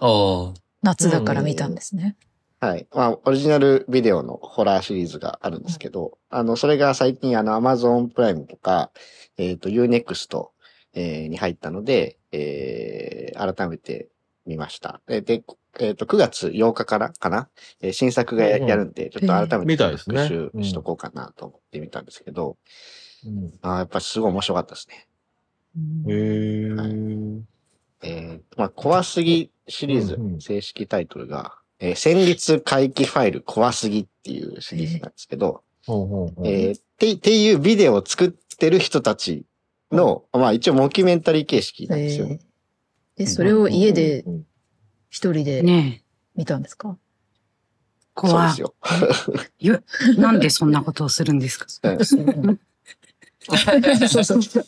[0.00, 2.16] おー夏だから見たんですね。
[2.60, 2.86] はい。
[2.94, 8.90] まあ、オリジナルビデオのホラーシリーズがあるんですけど、あの、それが最近あの、Amazon プライムとか、
[9.36, 10.48] えっ、と、Unext、
[10.94, 14.08] えーに入ったので、えー改めて
[14.46, 15.00] 見ました。
[15.06, 15.42] で、で
[15.80, 17.48] えっ、と、9月8日からかな、
[17.80, 18.68] えー新作がやうんうん。
[18.68, 22.56] やるんで、ちょっと改めて復習しとこうかなと思ってみたんですけど、
[23.26, 23.52] うん。
[23.62, 25.08] あーやっぱすごい面白かったですね。
[26.08, 26.70] へえ。
[28.02, 30.40] えーまあ、怖すぎシリーズ、うんうん。
[30.40, 36.46] 正式タイトルが、えー戦慄回帰ファイル怖すぎっていうシリーズなんですけど、ほうほうほう。
[36.46, 39.44] えーって、っていうビデオを作ってる人たち
[39.90, 42.26] の、まあ一応モキュメンタリー形式なんですよ。
[42.28, 42.38] え
[43.16, 44.46] で、それを家でうんうん
[45.14, 45.62] 一人で。
[46.34, 46.88] 見たんですか？
[46.88, 48.74] そう怖ですよ。
[49.60, 49.70] い。
[50.20, 51.66] なんでそんなことをするんですか？
[51.84, 52.04] う ん
[54.08, 54.66] そうそうそう。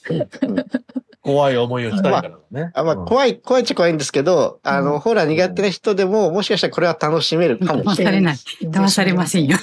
[1.22, 2.70] 怖い思いをしたいからね。
[2.74, 8.12] あまあ、うん怖い、怖いっちゃ怖いんですけど、あの、うんホラー苦手な人でも、もしかしたらこれは楽しめるかもしれない。
[8.12, 8.36] 騙されない。
[8.84, 9.56] 騙されませんよ。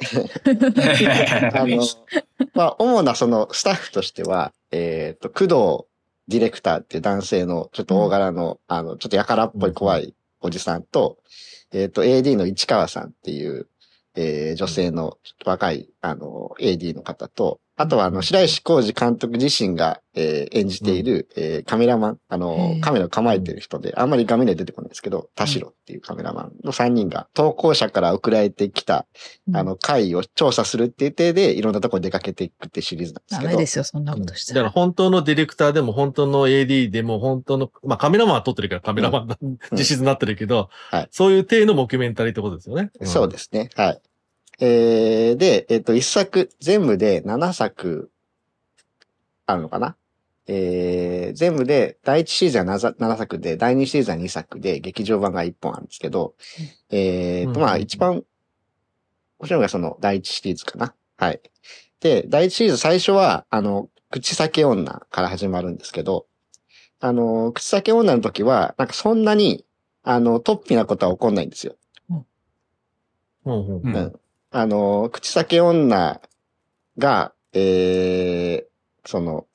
[1.52, 1.82] あの、
[2.54, 5.89] まあ、主なそのスタッフとしては、えっ、と、工藤
[6.30, 11.18] ディレクターっていう男性のちょっと大柄の、あの、ちょっとやからっぽい怖いおじさんと、
[11.72, 13.68] えっ、と、AD の市川さんっていう、
[14.14, 29.06] えー女性の若い、あの、AD の方と、あとは、あの、白石浩二監督自身が、えー演じている、えーカメラマン、あのカメラを構えてる人で、あんまり画面には出てこないんですけど、田代っていうカメラマンの3人が、投稿者から送られてきた、
[29.54, 33.50] あの、会を調査するっていう体で、いろんなところに出かけていくってシリーズなんですけど。
[33.50, 34.62] ダメですよ、そんなことしたら。
[34.62, 39.38] だから本当のディレクターでも本当の AD でも本当の、まあカメラマンは撮ってるからカメラマンな、
[39.72, 42.90] 実質になってるけど、はいそういう体のモキュメンタリーってことですよね。
[43.04, 43.70] そうですね。
[43.74, 44.00] はい。
[44.60, 48.10] えー、で、えっ、と、一作、全部で7作
[49.46, 49.96] あるのかな？
[50.46, 56.34] えー、全部で、第1シーズンは 7, 7作で、第2シーズンは2作で、劇場版が1本あるんですけど、
[56.90, 58.22] えーと、うんまあ、一番、
[59.38, 60.94] 面白いのがその第1シリーズかな？
[61.16, 61.40] はい。
[62.00, 66.26] で、第1シリーズ最初は、あの、口先女から始まるんですけど、
[66.98, 69.64] あの、口先女の時は、なんかそんなに、
[70.02, 71.76] あの、突飛なことは起こんないんですよ。
[72.10, 72.26] うん
[73.46, 74.20] うんううんん。
[74.50, 76.20] あの、口先女
[76.98, 79.46] が、えー、その、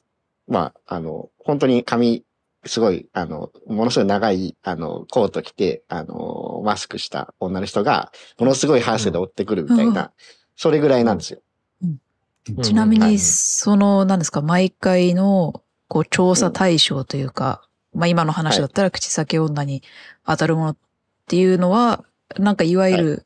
[0.48, 2.24] まあ、あの、本当に髪、
[2.66, 10.12] すごい、あの、ものすごい長い、あの、コート着て、あの、マスクした女の人が、ものすごい速さで追ってくるみたいな、
[10.56, 11.40] それぐらいなんですよ。
[12.64, 13.20] ちなみに、はい。
[13.20, 19.82] その、何ですか、毎回の、こう、調査対象というか、まあ今の話だったら口先女に
[20.26, 20.78] 当たるものっ
[21.28, 22.04] ていうのは、
[22.38, 23.25] なんかいわゆる、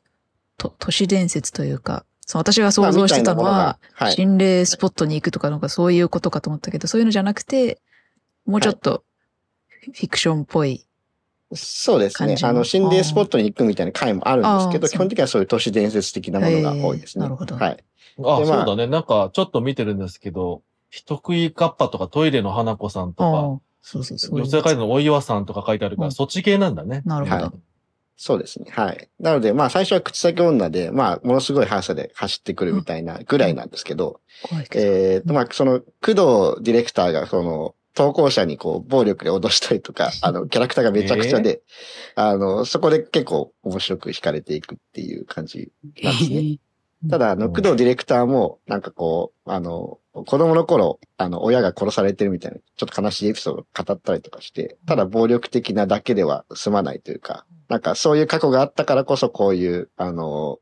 [0.60, 3.78] と都市伝説というか、その私が想像してたのは
[4.10, 7.80] 心霊スポットに行くとかなんかそういうことかと思ったけど、そういうのじゃなくて、
[8.44, 9.02] もうちょっと、
[9.68, 10.86] フィクションっぽい。
[11.52, 17.24] そうですねあの、心霊スポットに行くみたいな回もあるんですけど、基本的にはそういう都市伝説的なものが多いですね。
[17.24, 17.70] なるほどはい。
[17.70, 18.86] あ、でまあそうだね。
[18.86, 27.02] なんか、ちょっと見てるんですけど、人食いカッパとかトイレの花子さんとか、そうそうそういう女性会のお岩さんとか書いてあるから、うんそっち系なんだね。
[27.04, 27.42] なるほど。
[27.44, 27.52] はい
[28.22, 28.66] そうですね。
[28.70, 29.08] はい。
[29.18, 34.84] なので、まあ最初は口先女で、まあものすごい速さで走ってくるみたいなぐらいなんですけど、怖いけど。
[34.84, 41.62] えっと、まあその、工藤ディレクターがその、投稿者にこう、暴力で脅したりとか、 あの、キャラクターがめちゃくちゃで、
[42.14, 46.58] あの、そこで結構面白く惹かれていくっていう感じなんですね。
[47.08, 60.58] ただ、あの、うん工藤ディレクターも、なんかこう、あの、子供の頃、あの、親が殺されてるみたいな、ちょっと悲しいエピソードを語ったりとかして、ただ暴力的なだけでは済まないというか、なんかそういう過去があったからこそこういう、あの、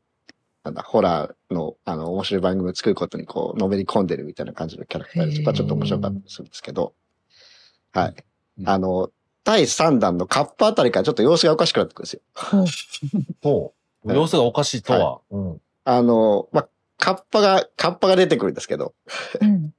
[0.63, 6.93] なんだ、ホラーの、あの、面白い番組を作ることにこう、のめり込んでるみたいな感じのキャラクターで、そこはちょっと面白かったりするんですけど、
[7.91, 8.15] はい。
[8.59, 9.09] うんあの、
[9.45, 12.21] 第3弾のカップあたりからちょっと様子がおかしくなってくるんですよ。
[13.41, 13.73] ほ
[14.03, 14.13] う。
[14.13, 15.21] 様子がおかしいとは。
[15.31, 15.61] うん。
[15.89, 16.69] あの、まあ、
[16.99, 18.93] カッパが、カッパが出てくるんですけど、
[19.41, 19.73] うん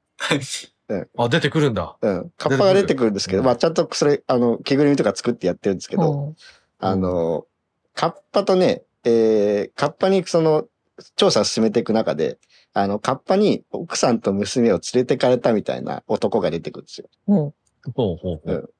[1.16, 1.96] あ、出てくるんだ。
[2.02, 2.32] うん。
[2.36, 6.34] カッパが出てくるんですけど、うんまあちゃんとそれ、あの、着ぐるみとか作ってやってるんですけど、ほ
[6.80, 7.46] あの、
[7.94, 10.66] カッパとね、えー、カッパにその、
[11.14, 12.38] 調査を進めていく中で、
[12.72, 17.08] あの、カッパに奥さんと娘を連れてかれたみたいな男が出てくるんですよ。
[17.28, 17.54] うほ
[17.94, 18.74] ほうほうほう。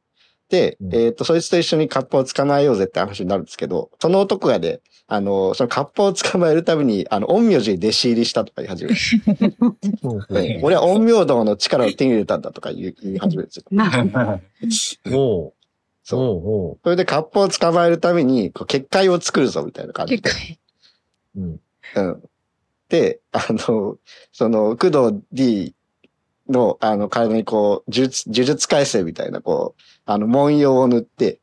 [0.50, 8.96] で、うんえっ、と、そいつと一緒にカッパを捕まえようぜって話になるんですけど、その男がね、あの、そのカッパを捕まえるために、あの、陰陽師に弟子入りしたとか言い始める。
[10.02, 13.64] ほうほうで俺は陰陽道の力を手に入れたんだとか言い始めるんですよ。
[13.70, 13.90] な
[15.10, 15.66] ほう。
[16.02, 16.80] そう。
[16.82, 20.08] それでカッパを捕まえるために、こう結界を作るぞみたいな感う。
[20.08, 20.30] じで。
[20.30, 20.58] 結構、
[21.36, 21.40] う。
[21.40, 21.60] うん。
[21.94, 22.22] うん。
[22.88, 23.96] で、あの、
[24.32, 25.74] その、工藤 D
[26.50, 29.82] の、あの、体にこう、呪術、呪術改正みたいな、こう、
[30.12, 31.40] あの、文様を塗って、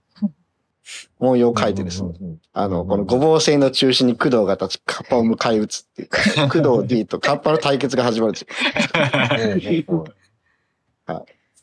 [1.20, 2.12] 文様を書いてですね。
[2.20, 2.38] うん。
[2.52, 6.20] あの、このごぼう星の中心に工藤が立ち、カッパを迎え撃つっていうか、
[6.52, 8.48] 工藤 D とカッパの対決が始まるんですよ。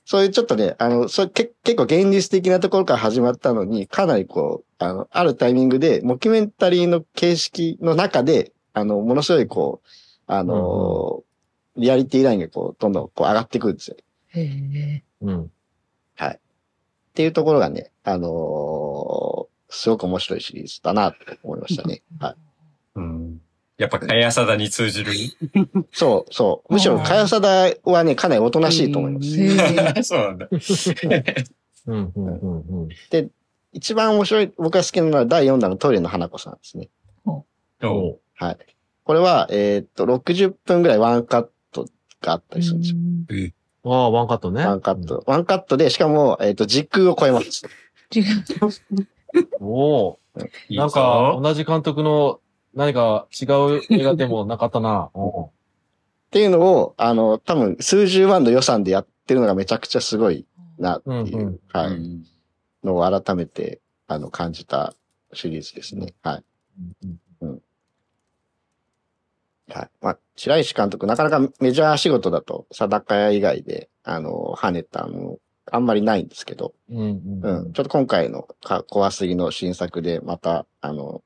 [0.06, 9.88] そういうちょっとね、あの、それけ結構現実的なところから始まったのに、かなりこう、あの、あるタイミングで、モキュメンタリーの形式の中で、あの、ものすごいこう、
[10.26, 11.22] あの、
[11.76, 13.96] リアリティラインがこう、どんどんこう上がってくるんですよ。
[14.28, 15.04] へえ。
[15.20, 15.50] うん。
[17.14, 22.02] っていうところがね、あのーすごく面白いシリーズだなと思いましたね。
[22.20, 22.34] はい。
[22.96, 23.40] うん
[23.76, 25.12] やっぱ、かやさだに通じる？
[25.90, 26.72] そう、そう。
[26.72, 30.02] むしろ、かやさだはね、かなりおとなしいと思います。
[30.04, 30.48] そうなんだ。
[31.86, 32.12] うん。
[32.14, 32.26] うん。
[32.38, 32.84] うん。
[32.84, 32.88] うん。
[33.72, 36.88] 一番面白い、僕が好きなのは第4弾のトイレの花子さんですね。
[37.26, 37.44] お
[37.80, 38.58] ほはい。
[39.02, 41.88] これは、えーっと、60分ぐらいワンカット
[42.20, 42.98] があったりするんですよ。
[43.84, 44.64] ああ、ワンカットね。
[44.64, 45.22] ワンカット。
[45.26, 47.62] ワンカットで、しかも、えっ、と、時空を超えます。
[49.60, 50.18] おお。
[50.68, 52.40] いいなんか、ぞ同じ監督の
[52.74, 55.10] 何か違う映画でもなかったな。
[55.14, 55.50] おっ
[56.30, 60.46] ていうのを、あの、多分、数十万の予算でやってるのがめちゃくちゃすごい
[60.78, 62.24] なっていう、うんうんはい、うん
[62.84, 64.94] のを改めて、あの、感じた
[65.32, 66.14] シリーズですね。
[66.22, 66.44] はい。
[69.68, 69.90] はい。
[70.00, 75.38] まあ、白石監督、なかなかメジャー仕事だと、定か屋以外で、あの、跳ねたの、
[75.70, 77.72] あんまりないんですけど、うんうんうん。
[77.72, 81.22] ちょっと今回のか怖すぎの新作で、また、あの、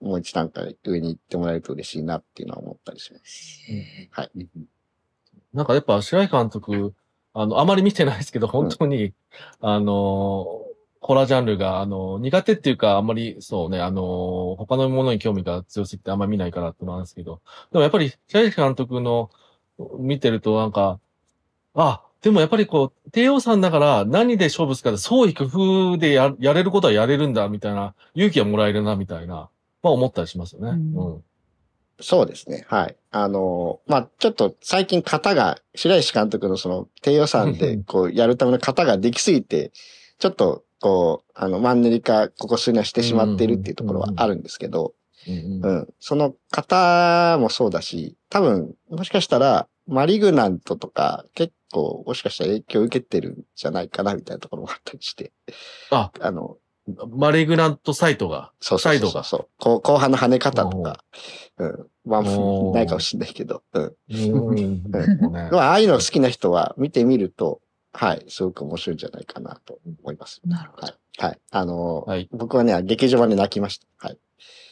[0.00, 3.60] もう一段階上に行ってもらえると嬉しいなっていうのは思ったりします。
[4.12, 4.30] はい。
[5.52, 6.94] なんかやっぱ白井監督、
[7.34, 9.12] あの、あまり見てないですけど、本当に、
[9.60, 10.62] あの、
[11.00, 17.40] ホラージャンルが、あの、苦手っていうか、あんまり、そうね、あの、他のものに興味が強すぎてあんまり見ないからってのなんですけど、
[17.72, 19.30] でもやっぱり、白石監督の
[19.98, 21.00] 見てるとなんか、
[21.74, 29.48] あ、でもやっぱりこう、帝王さんだから何で勝負するかで創意工夫でややれることはやれるんだ、みたいな、勇気はもらえるな、みたいな、
[29.82, 30.72] まあ思ったりしますよね。
[30.72, 31.24] うんうん。
[32.02, 32.66] そうですね。
[32.68, 32.96] はい。
[33.10, 39.72] あの、まあ、ちょっと最近型が、白石監督のその低予算でこうやるための型ができすぎて、
[40.18, 44.94] ちょっとこう、あの、マンネリ化、ここ数年はしてしまっているっていうところはあるんですけど、
[45.62, 45.88] うん。
[46.00, 55.32] その型もそうだし、多分、もしかしたら、マリグナントとか、結構、もしかしたら影響を受けてるんじゃないかな、みたいなところもあったりして。
[55.90, 56.56] あ、あの、
[57.10, 59.22] マレグナントサイトが、そうそうサイドが？
[59.24, 59.48] そうそう。
[59.58, 61.04] こう後半の跳ね方とか、
[61.58, 61.86] うん。
[62.06, 62.22] まあ、
[62.72, 63.92] ないかもしれないけど、うん。
[64.08, 67.60] うんうん ああいうの好きな人は見てみると、
[67.92, 70.40] はい、すごく面白いんじゃないかなと思います。
[70.44, 70.86] なるほど。
[70.86, 70.96] はい。
[71.18, 71.38] はい。
[71.50, 73.86] あのーはい僕はね、劇場版で泣きました。
[74.08, 74.18] はい。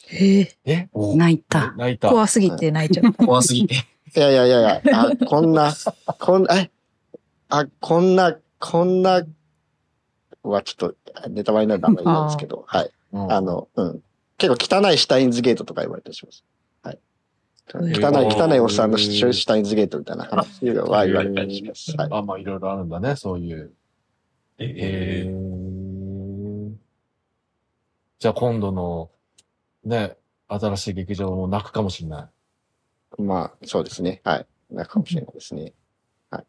[0.07, 0.89] へえ、え？
[0.93, 1.15] お？
[1.15, 1.73] 泣いた。
[1.77, 2.09] 泣いた。
[2.09, 3.13] 怖すぎて泣いちゃう。
[3.13, 3.75] 怖すぎて。
[3.75, 5.71] いやいやいやいや、あ、こんな、
[6.19, 6.71] こんな、え、
[7.49, 9.23] あ、こんな、こんな、
[10.41, 12.91] はちょっと、ネタバレになるとあんまり言えないですけど、はい。
[13.11, 14.03] うんあの、うん。
[14.39, 16.43] 結構汚いシュタインズゲートとか言われたりします。
[17.77, 17.93] はい。
[17.93, 21.95] 汚い、へ汚いおっさんのシュシュタインズゲートみたいな話は言われたりします。
[21.95, 22.09] はい。
[22.11, 23.73] あ、まあいろいろあるんだね、そういう。
[24.57, 25.69] ええー
[28.19, 29.11] じゃあ今度の、
[29.85, 30.17] ね、
[30.49, 32.29] 新しい劇場も泣くかもしれな
[33.17, 33.21] い。
[33.21, 34.19] まあ、そうですね。
[34.25, 34.47] はい。
[34.69, 35.73] なかもしれないですね。
[36.29, 36.45] はい。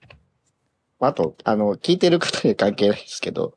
[0.98, 3.56] あと、あの、聞いてる方には関係ないですけど、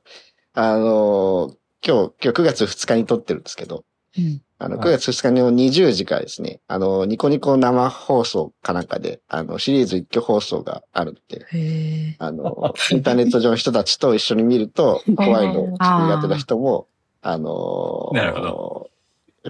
[0.54, 3.84] あの、今日、今日9月2日に撮ってるんですけど、
[4.16, 12.16] うんあの、はい9月2日の20時からですね、あの、ニコニコ生放送かなんかで、あの、シリーズ一挙放送があるんで、へえ。
[12.20, 16.88] あの、インターネット上の人たちと一緒に見ると、 怖いの苦手な人も、
[17.26, 18.90] あのなるほ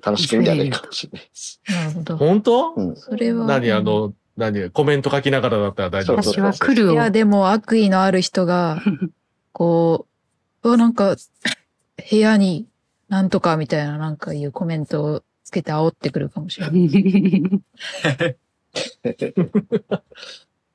[0.03, 1.61] 楽しく見られるかもしれないです。
[1.67, 2.17] なるほど。
[2.17, 2.73] 本当？
[2.75, 2.95] うん。
[2.95, 3.45] それは。
[3.45, 3.71] 何？
[3.71, 4.69] あの、何？
[4.71, 6.93] コメント書きながらだったら大丈夫私は来るを。
[6.93, 8.81] いや、でも悪意のある人が、
[9.53, 10.07] こ
[10.63, 11.15] う、うわ、なんか、
[12.09, 12.67] 部屋に
[13.13, 16.79] なんとかみたいななんかいうコメントをつけて煽ってくるかもしれない。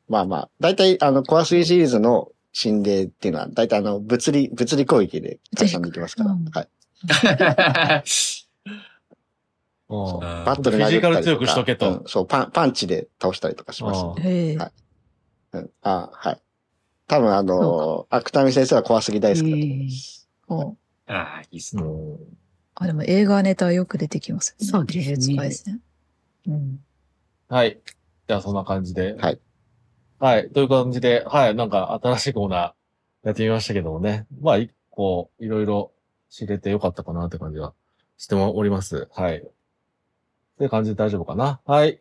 [0.09, 6.31] まあまあ、大体、あの、コア3シリーズの心霊っていうのは、大体あの、物理、物理攻撃で対象に行きますから。
[6.31, 6.69] うんはい。
[9.89, 11.01] バットで殴ったりとか。
[11.01, 14.05] フィジカル強くしとけとうんそう、パン、パンチで倒したりとかします。
[14.05, 14.59] はいう
[15.59, 16.41] ん、あはい。
[17.09, 20.29] 多分あのー、芥見先生は怖すぎ大好きだと思います。
[21.09, 21.83] ああ、いいっすね。
[21.83, 22.39] うん
[22.81, 24.67] あ、でも映画ネタよく出てきますね。
[24.67, 25.81] そうですね技術回戦
[26.47, 26.81] うん。
[27.49, 27.81] はい。
[28.29, 29.17] じゃあそんな感じで。
[29.19, 29.41] はい。
[30.21, 30.51] はい。
[30.51, 31.55] という感じで、はい。
[31.57, 32.73] なんか新しいコーナー
[33.25, 34.27] やってみましたけどもね。
[34.41, 35.91] まあ、一個、いろいろ
[36.31, 37.75] 知れてよかったかなって感じは
[38.17, 39.09] しております。
[39.13, 39.39] はい。
[39.39, 39.41] っ
[40.59, 41.61] ていう感じで大丈夫かな。
[41.65, 42.01] はい。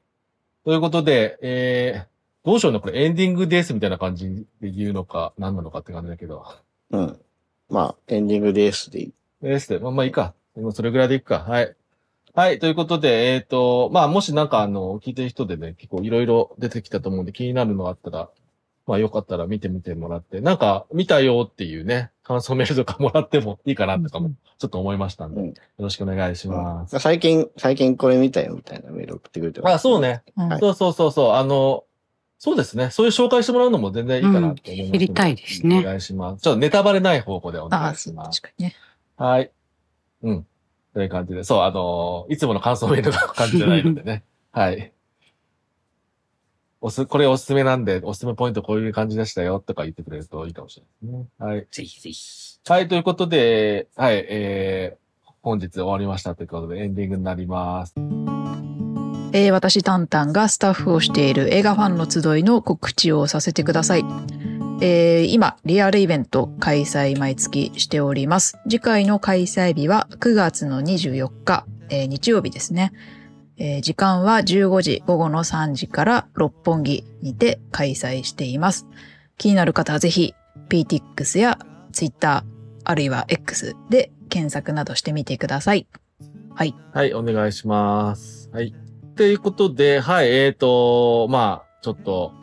[0.64, 2.08] ということで、えー、
[2.46, 2.80] どうしようね。
[2.80, 6.46] これエンディングですみたいな感じで言うのか、何なのかって感じだけど。
[6.92, 7.20] うん。
[7.70, 9.14] まあ、エンディングですでいい。
[9.42, 10.34] ですで、まあまあいいか。
[10.56, 11.40] もうそれぐらいでいくか。
[11.40, 11.76] はい。
[12.34, 12.60] はい。
[12.60, 18.30] ということで、えっ、と、まあもしなんかあの、聞いてる人でね、結構いろいろ出てきたと思うんで気になるのがあったら、
[18.86, 26.98] まあよかったら見てみてもらって、なんか見たよっていうね、感想メールとかもらってもいいかなとかも、ちょっと思いましたんで、うんよろしくお願いします。
[27.00, 30.02] 最近、最近これ見たよみたいなメール送ってくれてますあ、そう。
[30.02, 30.24] ね。
[30.38, 31.32] うんそうそうそうそう。
[31.34, 31.84] あの、
[32.40, 32.92] そうですね。
[32.92, 36.42] そういう紹介してもらうのも全然いいかなと思いますうん知りたいですねお願いします。
[36.42, 38.42] ちょっとネタバレない方向でお願いします。
[38.42, 38.76] 確かにね。
[39.18, 39.52] はい。
[40.24, 40.48] うん。
[40.94, 41.44] という感じで。
[41.44, 44.24] そう、あのーいつもの感想メールの感じじゃないのでね。
[44.52, 44.92] はい。
[46.80, 51.48] おす、これおすすめなんで、おすすめポイントこういう感じでしたよとか言ってくれるといいかもしれないですね。
[51.48, 51.68] はい。
[51.72, 52.60] ぜひぜひ。
[52.68, 57.96] はい、ということで、はい、えー、本日終わりましたということでエンディングになります。
[59.34, 64.06] えー私、タンタンがスタッフをしている映画ファンの集いの告知をさせてください。
[64.82, 68.58] えー今、リアルイベント開催毎月しております。
[68.70, 72.94] 次回の開催日は9月の24日、えー日曜日ですね。
[73.58, 78.88] えー時間は15時、午後の3時から六本木にて開催しています。
[79.38, 80.34] 気になる方はぜひ
[80.70, 81.60] PTX や
[81.92, 82.46] Twitter、
[82.86, 85.86] あるいは X で検索などしてみてください。
[86.56, 86.74] はい。
[86.94, 88.50] はい、お願いします。
[88.54, 88.74] はい。
[89.18, 92.34] ということで、はい、えーと、まあ、ちょっと、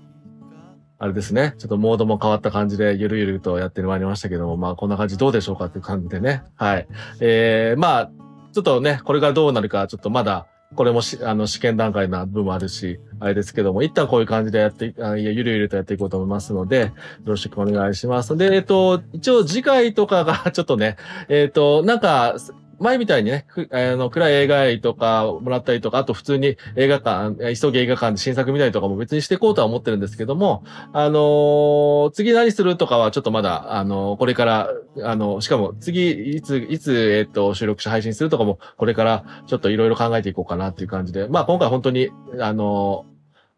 [0.99, 1.55] あれですね。
[1.59, 6.43] ちょっとモードも変わった感じで、ゆるゆるとやってまいりましたけども、まあ、こんな感じどうでしょうかっていう感じでね。
[6.57, 6.89] はい。
[7.21, 8.11] えー、まあ、
[8.53, 16.93] ちょっとね、これからどうなるか、ちょっとまだ、これもし、あの、試験段階な部分もあるし、あれですけども、一旦こういう感じでやって、あいやゆるゆるとやっていこうと思いますので、よ
[17.27, 18.37] ろしくお願いします。
[18.37, 20.97] で、えっと、一応次回とかがちょっとね、
[21.29, 22.35] えっと、なんか、
[22.79, 34.71] 前みたいにね、あの、暗い映画とかもらったりとか、あと普通に映画館、急ぎ映画館で新作見たりとかも別にしていこうとは思ってるんですけども、あのー次何するとかはちょっとまだ、あのーこれから、
[35.03, 42.11] あの、しかも次、いつ、いつ、えっ、と、収録して配信するとかも、これからちょっといろいろ考えていこうかなっていう感じで、まあ今回本当に、
[42.41, 43.07] あの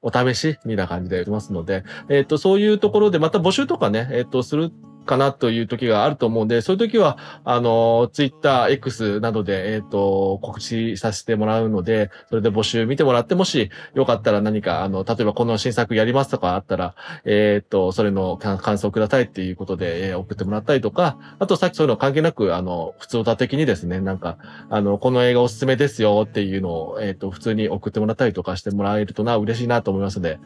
[0.03, 4.71] お試しみたいな感じでやってますので、えっ、と、そういうところでまた募集とかね、えっ、と、する
[5.07, 16.95] かなという時があると思うんで、そういう時は、あの、ツイッター、X などで、えっ、と、告知させてもらうので、それで募集見てもらって、もしよかったら何か、あの、例えばこの新作やりますとかあったら、
[17.25, 24.39] えっ、と、それの感感想くださいっていうことで、えー送ってもらったりとか、あとさっきそういうの関係なく、あの、普通歌的にですね、なんか、
[24.71, 30.39] あの、この映画おすすめですよっていうのを、えっ、と、普通に送ってもらったりとかしてもらえるとな、嬉しいなと思いますので、よ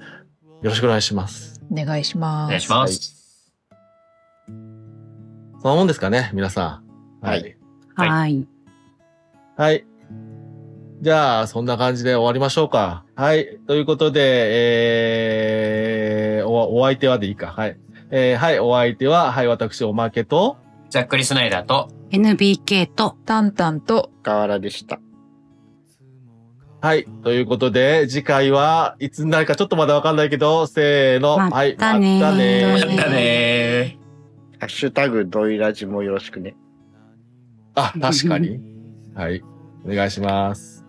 [0.63, 1.61] ろしくお願いします。
[1.71, 2.47] お願いします。
[2.47, 3.20] お願いします。
[5.63, 6.81] そんなもんですかね、皆さ
[7.23, 7.27] ん。
[7.27, 7.57] はい。
[7.95, 8.47] はいはい。
[9.57, 9.85] はい。
[11.03, 13.05] じゃあ、そんな感じで終わりましょうか。
[13.15, 13.59] はい。
[13.67, 14.21] ということで、
[16.39, 17.49] えー、お、お相手はでいいか。
[17.49, 17.79] はい。
[18.11, 20.57] えー、はい、お相手は、はい、私、おまけと、
[20.89, 24.99] ざっくりスナイダーと、NBK と、タンタンと、河原でした。
[26.81, 27.05] はい。
[27.23, 31.37] ということで、次回はいつになるかちょっとまだわかんないけど、せーの。
[31.37, 31.77] まはい。
[31.77, 34.00] たねーまたねまーたね
[34.61, 36.55] ハッシュタグドイラジもよろしくね。
[37.75, 38.61] あ、確かに。
[39.15, 39.43] はい。
[39.85, 40.80] お願いします。